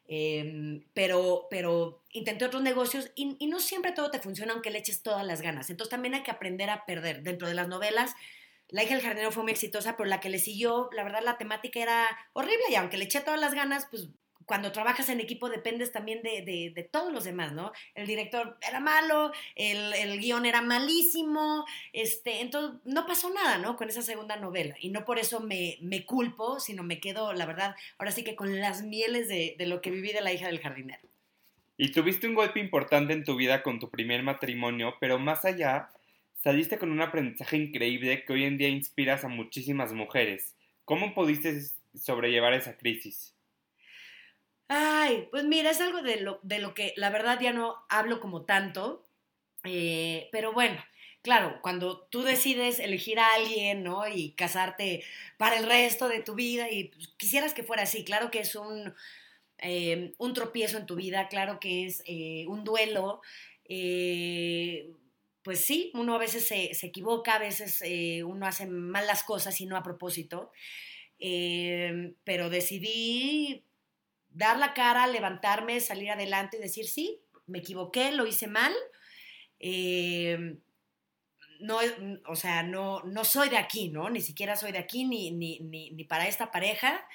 [0.09, 4.79] Em, pero, pero intenté otros negocios y, y, no siempre todo te funciona aunque le
[4.79, 5.69] eches todas las ganas.
[5.69, 7.23] Entonces también hay que aprender a perder.
[7.23, 8.15] Dentro de las novelas,
[8.69, 11.37] La hija del jardinero fue muy exitosa, pero la que le siguió, la verdad la
[11.37, 14.09] temática era horrible y aunque le eché todas las ganas, pues
[14.45, 17.71] cuando trabajas en equipo dependes también de, de, de, todos los demás, ¿no?
[17.95, 23.75] El director era malo, el, el, guion era malísimo, este, entonces no pasó nada, ¿no?
[23.75, 24.75] Con esa segunda novela.
[24.79, 28.35] Y no por eso me, me culpo, sino me quedo, la verdad, ahora sí que
[28.35, 31.01] con las mieles de, de lo que viví de la hija del jardinero.
[31.77, 35.89] Y tuviste un golpe importante en tu vida con tu primer matrimonio, pero más allá,
[36.45, 40.55] saliste con un aprendizaje increíble que hoy en día inspiras a muchísimas mujeres.
[40.85, 41.59] ¿Cómo pudiste
[41.95, 43.33] sobrellevar esa crisis?
[44.67, 48.19] Ay, pues mira, es algo de lo, de lo que la verdad ya no hablo
[48.19, 49.07] como tanto,
[49.63, 50.77] eh, pero bueno,
[51.23, 54.07] claro, cuando tú decides elegir a alguien, ¿no?
[54.07, 55.03] Y casarte
[55.37, 58.55] para el resto de tu vida y pues, quisieras que fuera así, claro que es
[58.55, 58.93] un,
[59.57, 63.21] eh, un tropiezo en tu vida, claro que es eh, un duelo.
[65.45, 69.23] Pues sí, uno a veces se, se equivoca, a veces eh, uno hace mal las
[69.23, 70.51] cosas y no a propósito,
[71.19, 73.63] pero decidí
[74.31, 78.73] dar la cara, levantarme, salir adelante y decir, sí, me equivoqué, lo hice mal.
[79.59, 80.57] Eh,
[81.59, 81.77] no,
[82.27, 84.09] o sea, no, no soy de aquí, ¿no?
[84.09, 87.07] Ni siquiera soy de aquí, ni, ni, ni, ni, para esta pareja.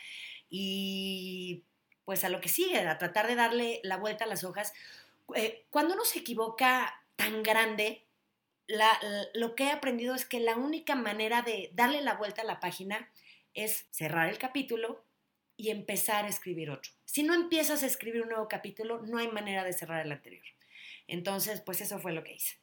[0.48, 1.64] Y
[2.04, 4.72] pues a lo que sigue, a tratar de darle la vuelta a las hojas.
[5.34, 8.06] Eh, cuando uno se equivoca tan grande,
[8.70, 8.98] la,
[9.34, 12.60] lo que he aprendido es que la única manera de darle la vuelta a la
[12.60, 13.10] página
[13.54, 15.04] es cerrar el capítulo
[15.56, 16.92] y empezar a escribir otro.
[17.04, 20.44] Si no empiezas a escribir un nuevo capítulo, no hay manera de cerrar el anterior.
[21.06, 22.56] Entonces, pues eso fue lo que hice.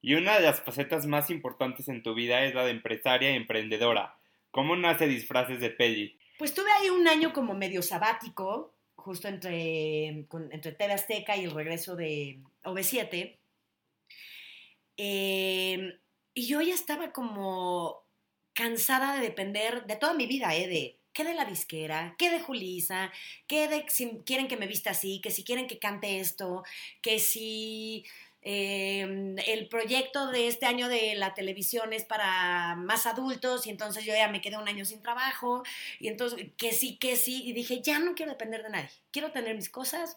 [0.00, 3.36] Y una de las facetas más importantes en tu vida es la de empresaria y
[3.36, 4.16] emprendedora.
[4.50, 6.18] ¿Cómo nace Disfraces de Peli?
[6.38, 11.52] Pues tuve ahí un año como medio sabático, justo entre, entre TV Azteca y el
[11.52, 13.36] regreso de OV7.
[14.96, 15.98] Eh,
[16.34, 18.04] y yo ya estaba como
[18.54, 20.68] cansada de depender de toda mi vida, ¿eh?
[20.68, 22.14] De ¿Qué de la disquera?
[22.18, 23.12] ¿Qué de Julisa?
[23.46, 25.20] ¿Qué de si quieren que me vista así?
[25.20, 26.64] ¿Que si quieren que cante esto?
[27.02, 28.04] ¿Que si
[28.40, 34.04] eh, el proyecto de este año de la televisión es para más adultos y entonces
[34.04, 35.62] yo ya me quedé un año sin trabajo
[36.00, 37.42] y entonces que sí, que sí?
[37.44, 40.16] Y dije, ya no quiero depender de nadie, quiero tener mis cosas.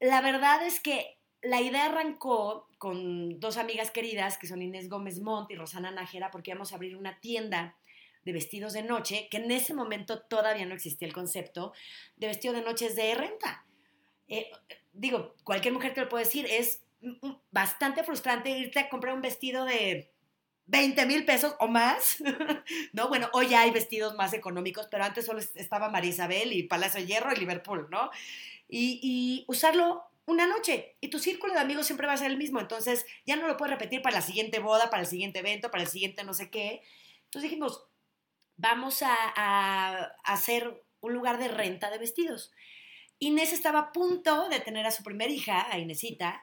[0.00, 5.20] La verdad es que la idea arrancó con dos amigas queridas que son Inés Gómez
[5.20, 7.76] Montt y Rosana Najera porque íbamos a abrir una tienda
[8.24, 11.72] de vestidos de noche, que en ese momento todavía no existía el concepto
[12.16, 13.64] de vestido de noche de renta.
[14.28, 14.50] Eh,
[14.92, 16.82] digo, cualquier mujer te lo puede decir, es
[17.50, 20.12] bastante frustrante irte a comprar un vestido de
[20.66, 22.18] 20 mil pesos o más,
[22.92, 23.08] ¿no?
[23.08, 27.04] Bueno, hoy ya hay vestidos más económicos, pero antes solo estaba María Isabel y Palacio
[27.04, 28.10] Hierro y Liverpool, ¿no?
[28.68, 32.60] Y, usarlo una noche y tu círculo de amigos siempre va a ser el mismo,
[32.60, 35.82] entonces ya no lo puedes repetir para la siguiente boda, para el siguiente evento, para
[35.82, 36.82] el siguiente no sé qué.
[37.24, 37.86] Entonces dijimos,
[38.56, 42.52] vamos a, hacer un lugar de renta de vestidos.
[43.18, 46.42] Inés estaba a punto de tener a su primera hija, a Inesita,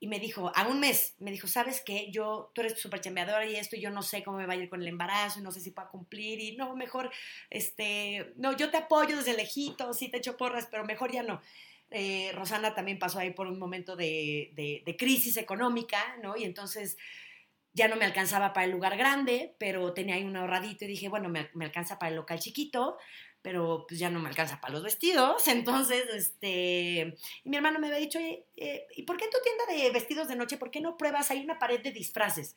[0.00, 2.10] y me dijo, a un mes, me dicho, ¿sabes qué?
[2.10, 4.56] Yo, tú eres súper chambeadora y esto, y yo no sé cómo me va a
[4.56, 7.12] ir con el embarazo, y no sé si puedo cumplir, y no, mejor,
[7.50, 11.40] este, no, yo te apoyo desde lejito, sí te echo porras, pero mejor ya no.
[11.92, 16.36] Eh, Rosana también pasó ahí por un momento de, crisis económica, ¿no?
[16.36, 16.96] Y entonces
[17.74, 21.08] ya no me alcanzaba para el lugar grande, pero tenía ahí un ahorradito y dije,
[21.08, 22.98] bueno, me, me, alcanza para el local chiquito,
[23.42, 25.46] pero pues ya no me alcanza para los vestidos.
[25.48, 29.84] Entonces, este, y mi hermano me había dicho, eh, ¿y por qué en tu tienda
[29.84, 31.30] de vestidos de noche, por qué no pruebas?
[31.30, 32.56] Hay una pared de disfraces.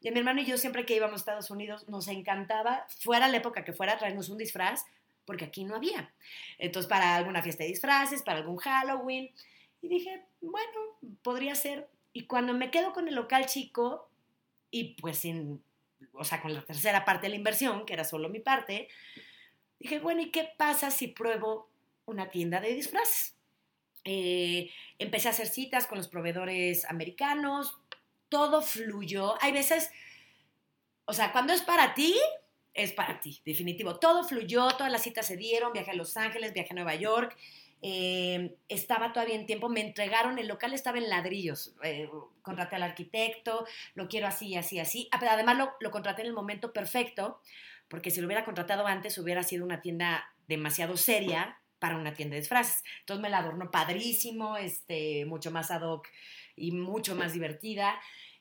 [0.00, 3.38] Y mi hermano y yo siempre que íbamos a Estados Unidos nos encantaba, fuera la
[3.38, 4.84] época que fuera, traernos un disfraz,
[5.26, 6.12] porque aquí no había.
[6.58, 9.30] Entonces, para alguna fiesta de disfraces, para algún Halloween.
[9.82, 10.80] Y dije, bueno,
[11.22, 11.88] podría ser.
[12.12, 14.08] Y cuando me quedo con el local chico,
[14.70, 15.62] y pues sin,
[16.12, 18.88] o sea, con la tercera parte de la inversión, que era solo mi parte,
[19.78, 21.68] dije, bueno, ¿y qué pasa si pruebo
[22.06, 23.36] una tienda de disfraces?
[24.04, 27.76] Eh, empecé a hacer citas con los proveedores americanos,
[28.28, 29.34] todo fluyó.
[29.42, 29.90] Hay veces,
[31.06, 32.14] o sea, cuando es para ti,
[32.76, 33.98] es para ti, definitivo.
[33.98, 37.36] Todo fluyó, todas las citas se dieron, viajé a Los Ángeles, viajé a Nueva York,
[37.82, 42.08] eh, estaba todavía en tiempo, me entregaron, el local estaba en ladrillos, eh,
[42.42, 45.08] contraté al arquitecto, lo quiero así, así, así.
[45.12, 47.40] Ah, además lo, lo, contraté en el momento perfecto,
[47.88, 52.34] porque si lo hubiera contratado antes hubiera sido una tienda demasiado seria para una tienda
[52.34, 52.82] de disfraces.
[53.00, 56.08] Entonces me la adornó padrísimo, este, mucho más ad hoc
[56.56, 58.00] y mucho más divertida.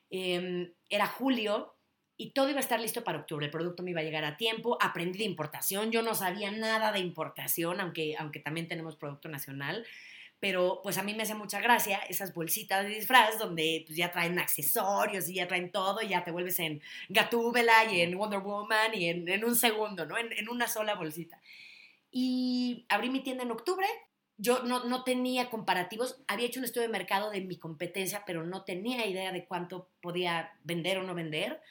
[0.09, 1.74] Eh, era julio,
[2.17, 3.45] y todo iba a estar listo para octubre.
[3.45, 4.77] El producto me iba a llegar a tiempo.
[4.79, 5.91] Aprendí de importación.
[5.91, 9.85] Yo no sabía nada de importación, aunque, aunque también tenemos producto nacional.
[10.39, 14.11] Pero pues a mí me hace mucha gracia esas bolsitas de disfraz donde pues, ya
[14.11, 18.39] traen accesorios y ya traen todo y ya te vuelves en Gatúbela y en Wonder
[18.39, 20.17] Woman y en, en un segundo, ¿no?
[20.17, 21.41] En, en, una sola bolsita.
[22.11, 23.87] Y abrí mi tienda en octubre.
[24.37, 26.21] Yo no, no tenía comparativos.
[26.27, 29.89] Había hecho un estudio de mercado de mi competencia, pero no tenía idea de cuánto
[30.01, 31.61] podía vender o no vender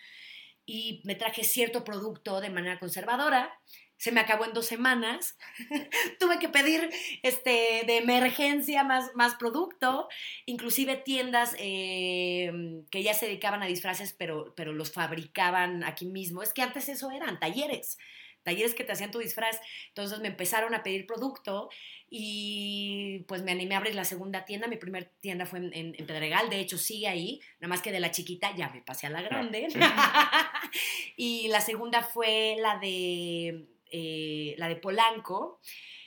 [0.67, 3.53] y me traje cierto producto de manera conservadora.
[3.97, 5.37] Se me acabó en dos semanas.
[6.19, 6.91] Tuve que pedir
[7.23, 10.09] este, de emergencia más, más producto.
[10.47, 16.43] Inclusive tiendas eh, que ya se dedicaban a disfraces, pero, pero los fabricaban aquí mismo.
[16.43, 17.99] Es que antes eso eran talleres
[18.45, 19.61] talleres que te hacían tu disfraz.
[19.89, 21.71] Entonces me empezaron a pedir producto
[22.09, 24.69] y pues me animé a abrir la segunda tienda.
[24.69, 28.13] Mi primera tienda fue en, Pedregal, de hecho sigue ahí, nada más que de la
[28.13, 29.69] chiquita ya me pasé a la grande.
[31.17, 35.61] y la segunda fue la de, eh, la de Polanco.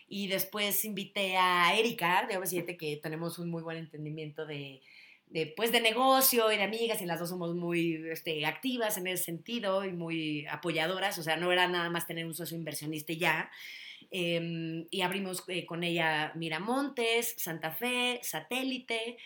[0.09, 4.81] Y después invité a Erika de OV7, que tenemos un muy buen entendimiento de,
[5.29, 9.07] de, pues, de negocio y de amigas, y las dos somos muy este, activas en
[9.07, 11.17] ese sentido y muy apoyadoras.
[11.17, 13.51] O sea, no era nada más tener un socio inversionista ya.
[14.09, 19.17] Em, y abrimos eh, con ella Miramontes, Santa Fe, Satélite.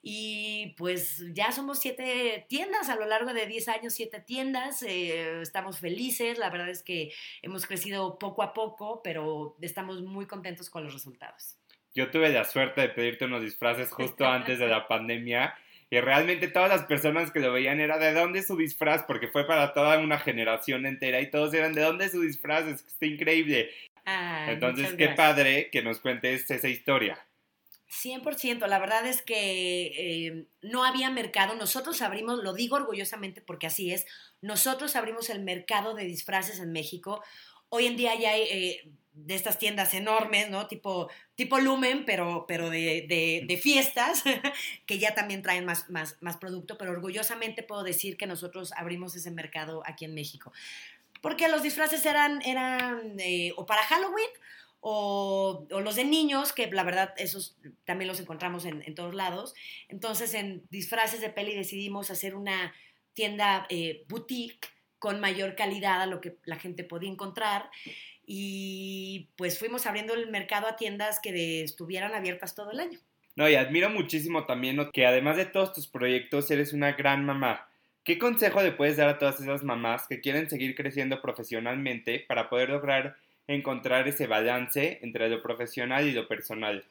[0.00, 4.82] Y pues ya somos siete tiendas a lo largo de 10 años, siete tiendas.
[4.82, 10.26] Eh, estamos felices, la verdad es que hemos crecido poco a poco, pero estamos muy
[10.26, 11.57] contentos con los resultados.
[11.94, 15.54] Yo tuve la suerte de pedirte unos disfraces justo antes de la pandemia
[15.90, 19.28] y realmente todas las personas que lo veían era de dónde es su disfraz, porque
[19.28, 22.82] fue para toda una generación entera y todos eran de dónde es su disfraz, es
[22.82, 23.70] que está increíble.
[24.48, 27.18] Entonces, qué padre que nos cuentes esa historia.
[27.90, 33.66] 100%, la verdad es que eh, no había mercado, nosotros abrimos, lo digo orgullosamente porque
[33.66, 34.06] así es,
[34.42, 37.22] nosotros abrimos el mercado de disfraces en México.
[37.70, 38.92] Hoy en día ya hay eh,
[39.26, 40.66] de estas tiendas enormes, ¿no?
[40.66, 44.22] Tipo, tipo Lumen, pero, pero de, de, fiestas,
[44.86, 49.14] que ya también traen más, más, más producto, pero orgullosamente puedo decir que nosotros abrimos
[49.16, 50.52] ese mercado aquí en México
[51.20, 54.28] porque los disfraces eran, eran eh, o para Halloween
[54.80, 59.54] o, los de niños, que la verdad esos también los encontramos en, todos lados.
[59.88, 62.72] Entonces en disfraces de peli decidimos hacer una
[63.14, 67.70] tienda eh, boutique con mayor calidad a lo que la gente podía encontrar.
[68.30, 73.00] Y pues fuimos abriendo el mercado a tiendas que estuvieran abiertas todo el año.
[73.36, 77.70] No, y admiro muchísimo también que además de todos tus proyectos eres una gran mamá.
[78.04, 82.50] ¿Qué consejo le puedes dar a todas esas mamás que quieren seguir creciendo profesionalmente para
[82.50, 86.84] poder lograr encontrar ese balance entre lo profesional y lo personal?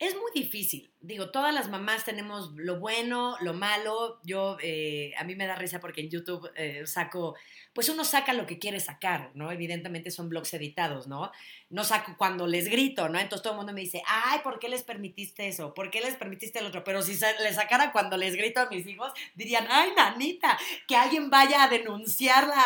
[0.00, 0.90] Es muy difícil.
[1.06, 4.20] Digo, todas las mamás tenemos lo bueno, lo malo.
[4.24, 7.36] Yo, eh, a mí me da risa porque en YouTube eh, saco
[7.76, 9.52] pues uno saca lo que quiere sacar, ¿no?
[9.52, 11.30] Evidentemente son blogs editados, ¿no?
[11.68, 13.18] No saco cuando les grito, ¿no?
[13.18, 15.74] Entonces todo el mundo me dice, ay, ¿por qué les permitiste eso?
[15.74, 16.84] ¿Por qué les permitiste el otro?
[16.84, 21.28] Pero si les sacara cuando les grito a mis hijos, dirían, ay, nanita, que alguien
[21.28, 22.56] vaya a denunciarla,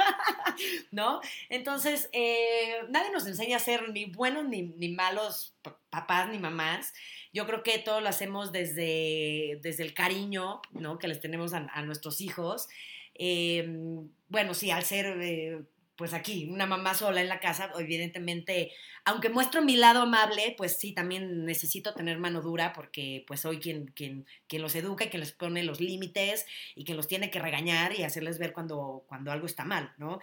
[0.90, 1.20] ¿no?
[1.50, 5.52] Entonces, eh, nadie nos enseña a ser ni buenos ni, ni malos
[5.90, 6.94] papás ni mamás.
[7.32, 10.98] Yo creo que todo lo hacemos desde, desde el cariño, ¿no?
[10.98, 12.68] Que les tenemos a, nuestros hijos.
[13.14, 15.62] Em, bueno, sí, al ser, eh,
[15.96, 18.72] pues aquí, una mamá sola en la casa, evidentemente,
[19.04, 23.58] aunque muestro mi lado amable, pues sí, también necesito tener mano dura porque pues soy
[23.58, 27.30] quien, quien, quien los educa y que les pone los límites y que los tiene
[27.30, 30.20] que regañar y hacerles ver cuando, cuando algo está mal, ¿no?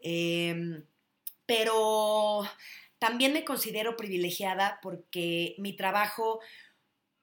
[0.00, 0.84] Em,
[1.44, 2.42] pero
[3.06, 6.40] también me considero privilegiada porque mi trabajo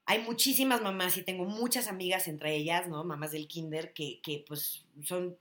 [0.06, 3.04] hay muchísimas mamás y tengo muchas amigas entre ellas, ¿no?
[3.04, 5.36] Mamás del kinder que, que pues son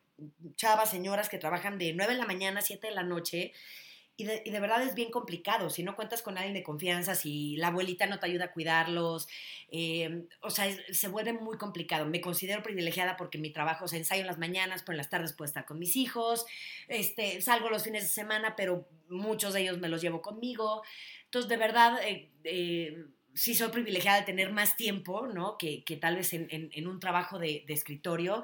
[0.58, 3.54] chavas, señoras que trabajan de 9 de la mañana a 7 de la noche
[4.16, 5.70] y de, y de, verdad es bien complicado.
[5.70, 9.28] Si no cuentas con alguien de confianza, si la abuelita no te ayuda a cuidarlos,
[9.70, 12.06] eh, o sea, se vuelve muy complicado.
[12.06, 15.10] Me considero privilegiada porque mi trabajo, o sea, ensayo en las mañanas, pero en las
[15.10, 16.46] tardes puedo estar con mis hijos,
[16.88, 20.84] este, salgo los fines de semana, pero muchos de ellos me los llevo conmigo.
[21.26, 25.58] Entonces, de verdad, eh, eh, sí soy privilegiada de tener más tiempo, ¿no?
[25.58, 28.44] Que, que tal vez en, en, un trabajo de, de, escritorio.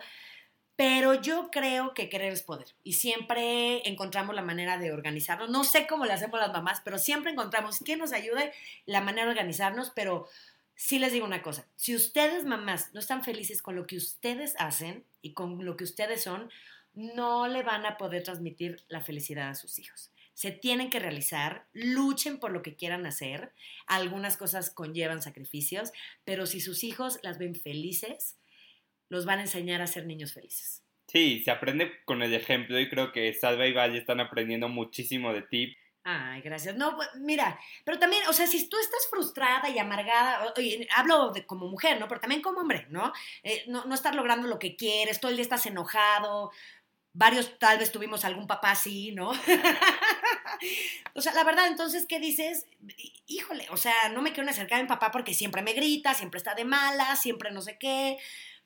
[0.79, 2.67] Pero yo creo que querer es poder.
[2.85, 5.49] Y siempre encontramos la manera de organizarnos.
[5.49, 8.53] No sé cómo le hacemos las mamás, pero siempre encontramos quién nos ayude,
[8.85, 9.91] la manera de organizarnos.
[9.93, 10.29] Pero
[10.75, 11.67] sí les digo una cosa.
[11.75, 15.83] Si ustedes, mamás, no están felices con lo que ustedes hacen y con lo que
[15.83, 16.49] ustedes son,
[16.93, 21.67] no le van a poder transmitir la felicidad a sus hijos se tienen que realizar,
[21.73, 23.51] luchen por lo que quieran hacer.
[23.87, 25.91] Algunas cosas conllevan sacrificios,
[26.23, 28.38] pero si sus hijos las ven felices,
[29.09, 30.83] los van a enseñar a ser niños felices.
[31.07, 35.33] Sí, se aprende con el ejemplo y creo que Salva y Valle están aprendiendo muchísimo
[35.33, 35.75] de ti.
[36.03, 36.75] Ay, gracias.
[36.75, 41.31] No, pues, mira, pero también, o sea, si tú estás frustrada y amargada, oye, hablo
[41.31, 42.07] de como mujer, ¿no?
[42.07, 43.11] Pero también como hombre, ¿no?
[43.43, 46.51] Eh, no, no estar logrando lo que quieres, todo el día estás enojado,
[47.13, 49.31] varios tal vez tuvimos algún papá así, ¿no?
[51.13, 52.65] o sea, la verdad, entonces, ¿qué dices?
[53.27, 56.37] Híjole, o sea, no me quiero acercar a mi papá porque siempre me grita, siempre
[56.37, 58.17] está de mala, siempre no sé qué.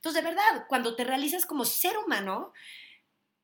[0.04, 2.51] Entonces, de verdad, cuando te realizas como ser humano,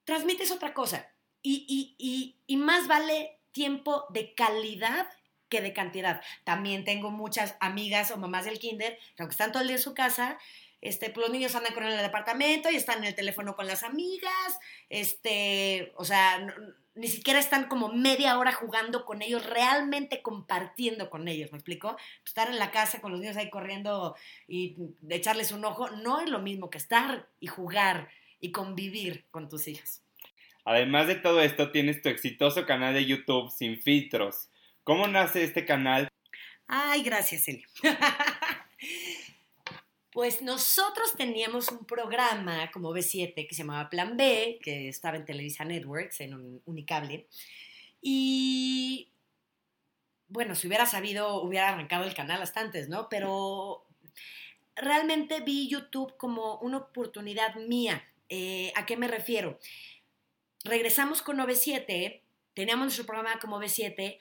[0.03, 1.07] transmites otra cosa.
[1.41, 5.07] Y, más vale tiempo de calidad
[5.47, 6.21] que de cantidad.
[6.43, 9.81] También tengo muchas amigas o mamás del kinder que aunque están todo el día en
[9.81, 10.37] su casa,
[10.81, 13.83] este, pues los niños andan con el departamento y están en el teléfono con las
[13.83, 14.59] amigas,
[14.89, 16.45] este, o sea,
[16.95, 21.97] ni siquiera están como media hora jugando con ellos, realmente compartiendo con ellos, ¿me explico?
[22.25, 24.15] Estar en la casa con los niños ahí corriendo
[24.47, 24.75] y
[25.09, 28.09] echarles un ojo no es lo mismo que estar y jugar
[28.39, 30.01] y convivir con tus hijos.
[30.65, 34.49] Además de todo esto, tienes tu exitoso canal de YouTube Sin Filtros.
[34.83, 36.09] ¿Cómo nace este canal?
[36.67, 37.63] Ay, gracias, Eli.
[40.11, 45.25] Pues nosotros teníamos un programa como B7 que se llamaba Plan B, que estaba en
[45.25, 47.27] Televisa Networks, en un Unicable.
[48.01, 49.11] Y
[50.27, 53.07] bueno, si hubiera sabido, hubiera arrancado el canal hasta antes, ¿no?
[53.09, 53.85] Pero
[54.75, 58.03] realmente vi YouTube como una oportunidad mía.
[58.29, 59.59] Eh, ¿A qué me refiero?
[60.63, 64.19] Regresamos con 97, teníamos nuestro programa como B7,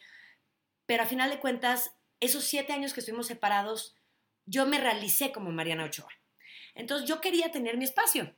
[0.86, 3.94] pero a final de cuentas, esos siete años que estuvimos separados,
[4.48, 6.08] yo me realicé como Mariana Ochoa.
[6.74, 8.34] Entonces yo quería tener mi espacio.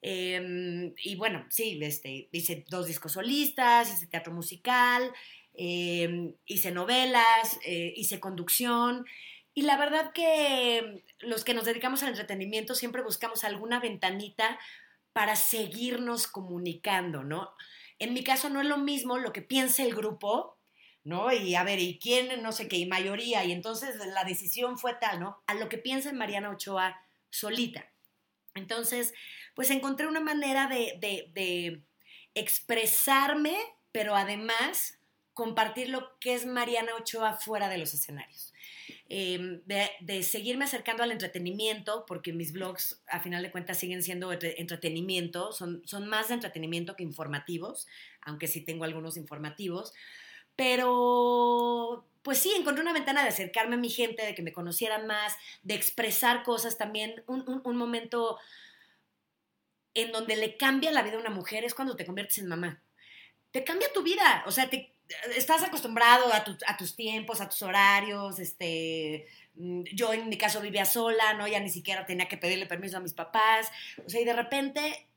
[0.00, 5.12] Em, y bueno, sí, este, hice dos discos solistas, hice teatro musical,
[5.54, 9.06] em, hice novelas, eh, hice conducción.
[9.54, 14.58] Y la verdad que los que nos dedicamos al entretenimiento siempre buscamos alguna ventanita
[15.12, 17.50] para seguirnos comunicando, ¿no?
[17.98, 20.58] En mi caso no es lo mismo lo que piensa el grupo
[21.04, 21.32] ¿no?
[21.32, 22.42] Y a ver, ¿y quién?
[22.42, 25.42] No sé qué, y mayoría, y entonces la decisión fue tal, ¿no?
[25.46, 27.00] A lo que piensa Mariana Ochoa
[27.30, 27.90] solita.
[28.54, 29.14] Entonces,
[29.54, 31.82] pues encontré una manera de,
[32.34, 33.56] expresarme,
[33.90, 34.98] pero además
[35.34, 38.54] compartir lo que es Mariana Ochoa fuera de los escenarios.
[39.08, 44.32] Em, de, seguirme acercando al entretenimiento, porque mis blogs a final de cuentas siguen siendo
[44.32, 47.86] entretenimiento, son, son más de entretenimiento que informativos,
[48.22, 49.92] aunque sí tengo algunos informativos,
[50.62, 55.08] pero, pues sí, encontré una ventana de acercarme a mi gente, de que me conocieran
[55.08, 57.24] más, de expresar cosas también.
[57.26, 58.38] Un, momento
[59.94, 62.80] en donde le cambia la vida a una mujer es cuando te conviertes en mamá.
[63.50, 64.94] Te cambia tu vida, o sea, te,
[65.34, 70.60] estás acostumbrado a, a, tus tiempos, a tus horarios, este, mm, yo en mi caso
[70.60, 71.48] vivía sola, ¿no?
[71.48, 73.68] Ya ni siquiera tenía que pedirle permiso a mis papás,
[74.06, 75.08] o sea, y de repente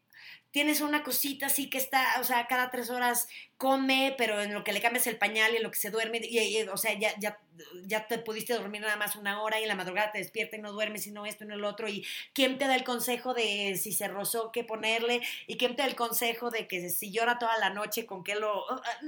[0.56, 3.28] tienes una cosita así que está, o sea, cada tres horas
[3.58, 6.22] come, pero en lo que le cambias el pañal y en lo que se duerme,
[6.24, 7.38] y, o sea, ya, ya,
[7.84, 10.62] ya te pudiste dormir nada más una hora y en la madrugada te despierta y
[10.62, 13.34] no duermes y no esto y no el otro, y quién te da el consejo
[13.34, 17.12] de si se rozó, qué ponerle, y quién te da el consejo de que si
[17.12, 18.66] llora toda la noche, con qué lo...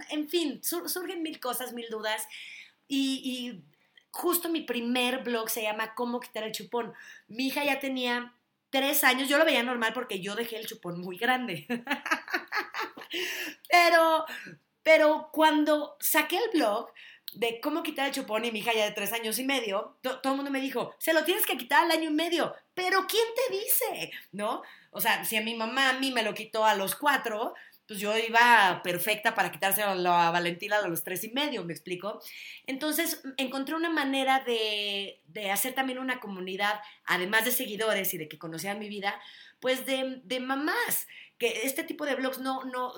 [0.10, 2.28] En fin, surgen mil cosas, mil dudas,
[2.90, 3.64] y, y
[4.12, 6.94] justo mi primer blog se llama ¿Cómo quitar el chupón?
[7.30, 8.34] Mi hija ya tenía
[8.70, 11.66] tres años, yo lo veía normal porque yo dejé el chupón muy grande.
[13.70, 14.26] pero,
[14.84, 16.92] pero cuando saqué el blog
[17.34, 20.20] de cómo quitar el chupón y mi hija ya de tres años y medio, todo
[20.24, 22.56] el mundo me dijo, se lo tienes que quitar al año y medio.
[22.74, 24.12] Pero ¿quién te dice?
[24.32, 24.62] ¿No?
[24.92, 27.54] O sea, si a mi mamá a mí me lo quitó a los cuatro,
[27.88, 29.96] pues yo iba perfecta para quitarse a
[30.32, 32.22] Valentina a los tres y medio, ¿me explico?
[32.66, 35.22] Entonces encontré una manera de,
[35.52, 39.20] hacer también una comunidad, además de seguidores y de que conocían mi vida,
[39.60, 41.08] pues de, de mamás,
[41.38, 42.94] que este tipo de blogs no, no,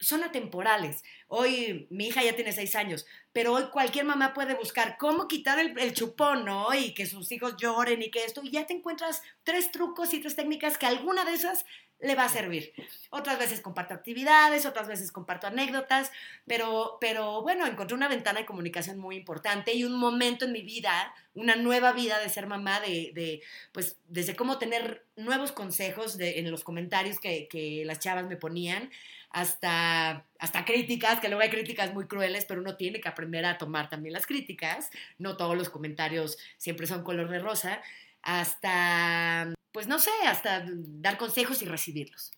[0.00, 1.04] son atemporales.
[1.28, 5.58] Hoy mi hija ya tiene seis años, pero hoy cualquier mamá puede buscar cómo quitar
[5.58, 6.74] el, el, chupón, ¿no?
[6.74, 10.20] Y que sus hijos lloren y que esto, y ya te encuentras tres trucos y
[10.20, 11.64] tres técnicas que alguna de esas
[12.00, 12.72] le va a servir.
[13.10, 16.10] Otras veces comparto actividades, otras veces comparto anécdotas,
[16.46, 20.62] pero, pero bueno, encontré una ventana de comunicación muy importante y un momento en mi
[20.62, 23.42] vida, una nueva vida de ser mamá, de,
[23.72, 28.90] pues desde cómo tener nuevos consejos en los comentarios que, que las chavas me ponían,
[29.30, 33.58] hasta, hasta críticas, que luego hay críticas muy crueles, pero uno tiene que aprender a
[33.58, 37.82] tomar también las críticas, no todos los comentarios siempre son color de rosa,
[38.22, 42.30] hasta pues no sé, hasta dar consejos y recibirlos.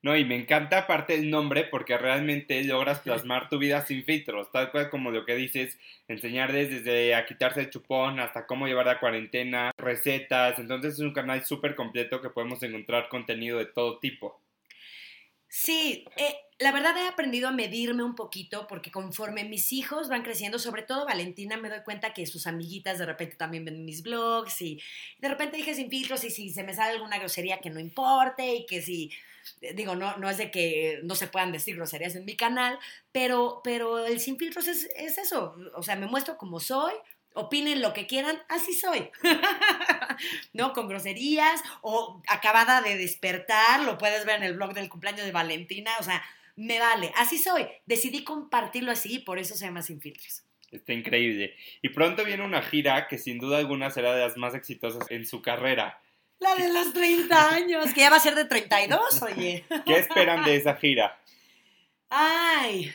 [0.00, 4.52] No, y me encanta aparte el nombre porque realmente logras plasmar tu vida sin filtros,
[4.52, 5.76] tal cual como lo que dices,
[6.06, 11.12] enseñar desde a quitarse el chupón hasta cómo llevar la cuarentena, recetas, entonces es un
[11.12, 14.40] canal súper completo que podemos encontrar contenido de todo tipo.
[15.48, 20.22] Sí, eh, la verdad he aprendido a medirme un poquito porque conforme mis hijos van
[20.22, 24.02] creciendo, sobre todo Valentina, me doy cuenta que sus amiguitas de repente también ven mis
[24.02, 24.80] blogs y
[25.20, 28.56] de repente dije sin filtros y si se me sale alguna grosería que no importe
[28.56, 29.10] y que si,
[29.62, 32.78] eh, digo, no, no es de que no se puedan decir groserías en mi canal,
[33.10, 36.92] pero, pero el sin filtros es, es eso, o sea, me muestro como soy,
[37.38, 39.10] opinen lo que quieran, así soy.
[40.52, 40.72] ¿No?
[40.72, 45.32] Con groserías o acabada de despertar, lo puedes ver en el blog del cumpleaños de
[45.32, 46.22] Valentina, o sea,
[46.56, 47.66] me vale, así soy.
[47.86, 50.42] Decidí compartirlo así y por eso se llama Sin Filtros.
[50.72, 51.54] Está increíble.
[51.80, 55.24] Y pronto viene una gira que sin duda alguna será de las más exitosas en
[55.24, 56.00] su carrera.
[56.40, 59.64] La de los 30 años, que ya va a ser de 32, oye.
[59.86, 61.18] ¿Qué esperan de esa gira?
[62.10, 62.92] Ay,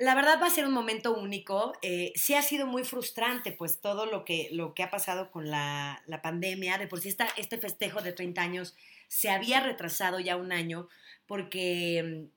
[0.00, 1.74] la verdad va a ser un momento único.
[1.82, 5.50] Eh, sí ha sido muy frustrante, pues todo lo que, lo que ha pasado con
[5.50, 6.78] la, la pandemia.
[6.78, 8.74] De por sí esta, este festejo de 30 años
[9.08, 10.88] se había retrasado ya un año
[11.26, 12.28] porque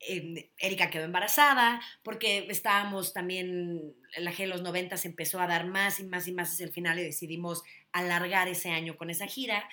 [0.00, 5.46] eh, Erika quedó embarazada, porque estábamos también, la G de los 90 se empezó a
[5.46, 7.62] dar más y más y más hacia el final y decidimos
[7.92, 9.68] alargar ese año con esa gira.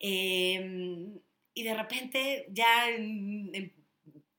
[0.00, 1.06] Eh,
[1.54, 3.79] y de repente ya en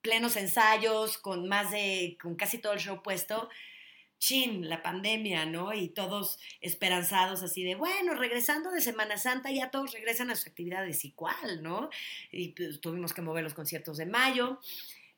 [0.01, 3.49] plenos ensayos, con más de, con casi todo el show puesto,
[4.21, 5.73] chin, la pandemia, ¿no?
[5.73, 10.47] Y todos esperanzados así de, bueno, regresando de Semana Santa, ya todos regresan a sus
[10.47, 11.89] actividades igual, ¿no?
[12.31, 14.59] Y pues, tuvimos que mover los conciertos de mayo.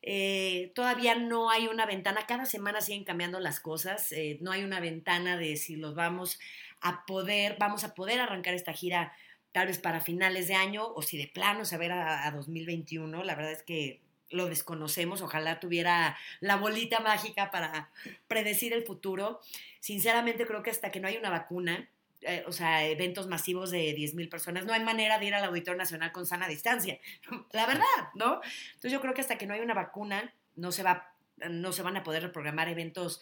[0.00, 4.62] Eh, todavía no hay una ventana, cada semana siguen cambiando las cosas, eh, no hay
[4.62, 6.38] una ventana de si los vamos
[6.80, 9.14] a poder, vamos a poder arrancar esta gira
[9.52, 13.34] tal vez para finales de año o si de plano se a, a 2021, la
[13.34, 14.03] verdad es que
[14.34, 17.90] lo desconocemos, ojalá tuviera la bolita mágica para
[18.28, 19.40] predecir el futuro.
[19.80, 21.88] Sinceramente creo que hasta que no hay una vacuna,
[22.22, 25.78] eh, o sea, eventos masivos de 10.000 personas, no hay manera de ir al Auditorio
[25.78, 26.98] Nacional con sana distancia,
[27.52, 28.40] la verdad, ¿no?
[28.74, 31.12] Entonces yo creo que hasta que no hay una vacuna, no se, va,
[31.50, 33.20] no se van a poder reprogramar eventos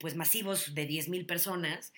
[0.00, 1.92] pues masivos de 10.000 personas.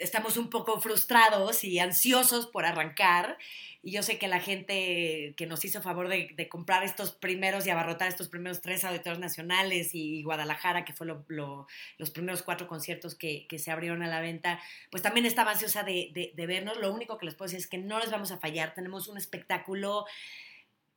[0.00, 3.38] Estamos un poco frustrados y ansiosos por arrancar
[3.80, 7.70] y yo sé que la gente que nos hizo favor de, comprar estos primeros y
[7.70, 13.46] abarrotar estos primeros tres auditorios nacionales y Guadalajara, que fue los primeros cuatro conciertos que,
[13.56, 14.58] se abrieron a la venta,
[14.90, 16.78] pues también estaba ansiosa de, de vernos.
[16.78, 18.74] Lo único que les puedo decir es que no les vamos a fallar.
[18.74, 20.06] Tenemos un espectáculo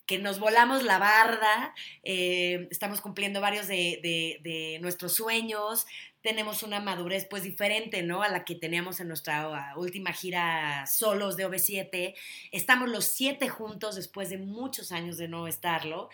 [0.07, 5.85] que nos volamos la barda, eh, estamos cumpliendo varios de, nuestros sueños,
[6.21, 8.23] tenemos una madurez pues diferente, ¿no?
[8.23, 12.15] A la que teníamos en nuestra última gira solos de OV7.
[12.51, 16.09] Estamos los siete juntos después de muchos años de no estarlo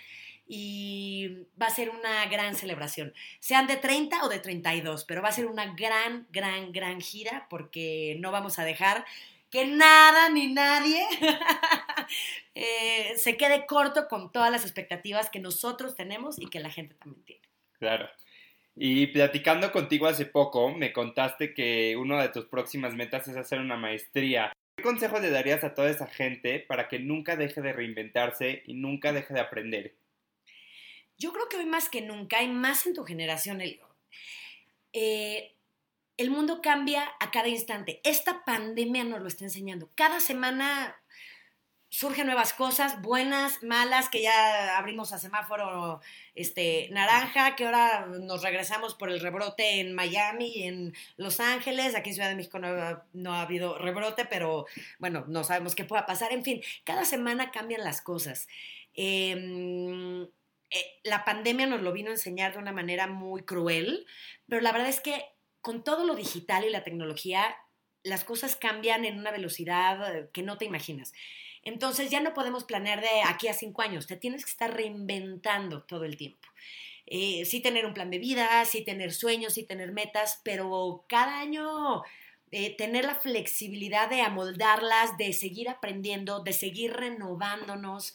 [0.46, 3.14] y va a ser una gran celebración.
[3.40, 7.48] Sean de 30 o de 32, pero va a ser una gran, gran, gran gira
[7.50, 9.06] porque no vamos a dejar
[9.50, 11.06] que nada ni nadie
[12.56, 16.96] eh, se quede corto con todas las expectativas que nosotros tenemos y que la gente
[16.96, 17.42] también tiene.
[17.78, 18.10] Claro.
[18.76, 23.60] Y platicando contigo hace poco, me contaste que una de tus próximas metas es hacer
[23.60, 24.52] una maestría.
[24.76, 28.74] ¿Qué consejo le darías a toda esa gente para que nunca deje de reinventarse y
[28.74, 29.96] nunca deje de aprender?
[31.18, 33.80] Yo creo que hoy más que nunca, hay más en tu generación, el,
[34.94, 35.56] eh,
[36.18, 38.02] el mundo cambia a cada instante.
[38.04, 39.92] Esta pandemia nos lo está enseñando.
[39.94, 41.03] Cada semana
[41.94, 46.02] surgen nuevas cosas, buenas, malas, que ya abrimos a semáforo
[46.34, 52.10] este, naranja, que ahora nos regresamos por el rebrote en Miami, en Los Ángeles, aquí
[52.10, 54.66] en Ciudad de México no, ha habido rebrote, pero
[54.98, 56.34] bueno, no sabemos qué pueda pasar.
[56.34, 58.48] En fin, cada semana cambian las cosas.
[58.96, 64.08] Em, eh, la pandemia nos lo vino a enseñar de una manera muy cruel,
[64.48, 65.26] pero la verdad es que
[65.62, 67.56] con todo lo digital y la tecnología,
[68.02, 71.14] las cosas cambian en una velocidad que no te imaginas.
[71.64, 75.84] Entonces ya no podemos planear de aquí a cinco años, te tienes que estar reinventando
[75.84, 76.48] todo el tiempo.
[77.06, 81.40] Eh, sí tener un plan de vida, sí tener sueños, sí tener metas, pero cada
[81.40, 82.04] año
[82.52, 88.14] eh, tener la flexibilidad de amoldarlas, de seguir aprendiendo, de seguir renovándonos.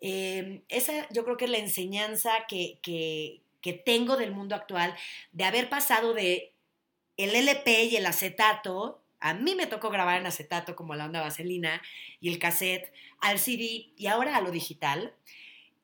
[0.00, 4.94] esa yo creo que es la enseñanza que, que tengo del mundo actual,
[5.32, 6.54] de haber pasado de
[7.16, 11.22] el LP y el acetato, a mí me tocó grabar en acetato como la onda
[11.22, 11.80] vaselina
[12.20, 15.14] y el cassette, al CD y ahora a lo digital.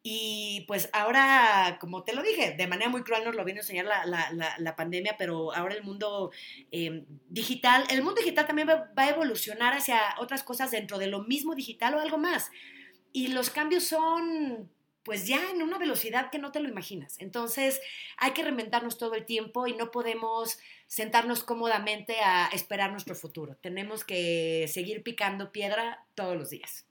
[0.02, 3.62] Y pues ahora, como te lo dije, de manera muy cruel nos lo vino a
[3.62, 6.30] enseñar la, pandemia, pero ahora el mundo
[6.70, 11.06] em, digital, el mundo digital también va, va, a evolucionar hacia otras cosas dentro de
[11.06, 12.50] lo mismo digital o algo más.
[13.10, 14.68] Y los cambios son
[15.02, 17.16] pues ya en una velocidad que no te lo imaginas.
[17.18, 17.80] Entonces
[18.16, 23.56] hay que reinventarnos todo el tiempo y no podemos sentarnos cómodamente a esperar nuestro futuro.
[23.56, 26.89] Tenemos que seguir picando piedra todos los días.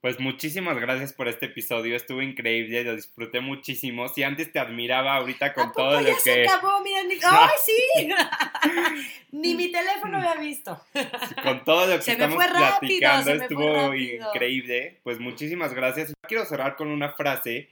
[0.00, 4.08] Pues muchísimas gracias por este episodio, estuvo increíble, lo disfruté muchísimo.
[4.08, 6.48] Si antes te admiraba, ahorita con todo lo que...
[6.48, 7.16] acabó, mira, ni...
[7.22, 8.08] ¡Ay, sí!
[9.32, 10.82] ni mi teléfono había visto.
[11.42, 15.00] con todo lo que Se me estamos fue rápido, platicando, me estuvo increíble.
[15.02, 16.14] Pues muchísimas gracias.
[16.26, 17.68] Quiero cerrar con una frase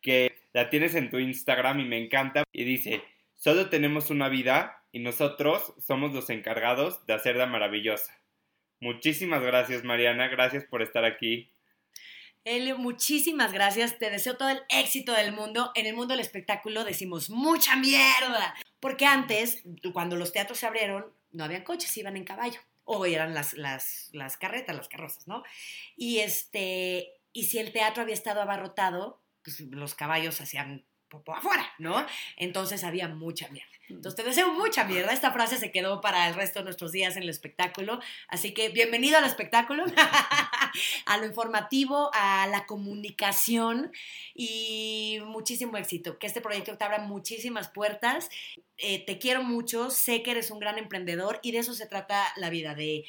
[0.00, 2.42] que la tienes en tu Instagram y me encanta.
[2.52, 3.04] Y dice,
[3.36, 8.18] solo tenemos una vida y nosotros somos los encargados de hacerla maravillosa.
[8.80, 10.26] Muchísimas gracias, Mariana.
[10.26, 11.52] Gracias por estar aquí.
[12.44, 13.98] Elio, muchísimas gracias.
[13.98, 15.70] Te deseo todo el éxito del mundo.
[15.74, 18.54] En el mundo del espectáculo decimos mucha mierda.
[18.80, 19.62] Porque antes,
[19.92, 22.60] cuando los teatros se abrieron, no habían coches, iban en caballo.
[22.84, 25.42] O eran las, las, las carretas, las carrozas, ¿no?
[25.96, 31.66] Y, este, y si el teatro había estado abarrotado, pues los caballos hacían popo afuera,
[31.78, 32.06] ¿no?
[32.36, 33.77] Entonces había mucha mierda.
[33.88, 35.12] Entonces te deseo mucha mierda.
[35.12, 38.00] Esta frase se quedó para el resto de nuestros días en el espectáculo.
[38.28, 39.84] Así que bienvenido al espectáculo,
[41.06, 43.92] a lo informativo, a la comunicación
[44.34, 46.18] y muchísimo éxito.
[46.18, 48.28] Que este proyecto te abra muchísimas puertas.
[48.76, 52.32] Eh, te quiero mucho, sé que eres un gran emprendedor y de eso se trata
[52.36, 53.04] la vida, de,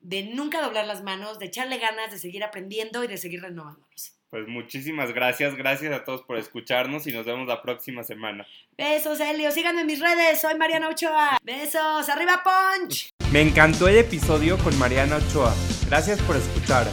[0.00, 4.19] de nunca doblar las manos, de echarle ganas, de seguir aprendiendo y de seguir renovándonos.
[4.30, 8.46] Pues muchísimas gracias, gracias a todos por escucharnos y nos vemos la próxima semana.
[8.78, 9.50] Besos, Elio.
[9.50, 10.40] Síganme en mis redes.
[10.40, 11.38] Soy Mariana Ochoa.
[11.42, 12.08] Besos.
[12.08, 13.10] ¡Arriba, Punch!
[13.32, 15.52] Me encantó el episodio con Mariana Ochoa.
[15.88, 16.86] Gracias por escuchar.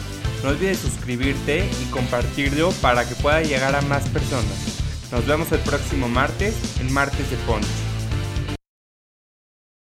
[0.43, 5.11] No olvides suscribirte y compartirlo para que pueda llegar a más personas.
[5.11, 7.86] Nos vemos el próximo martes, el martes de Punch.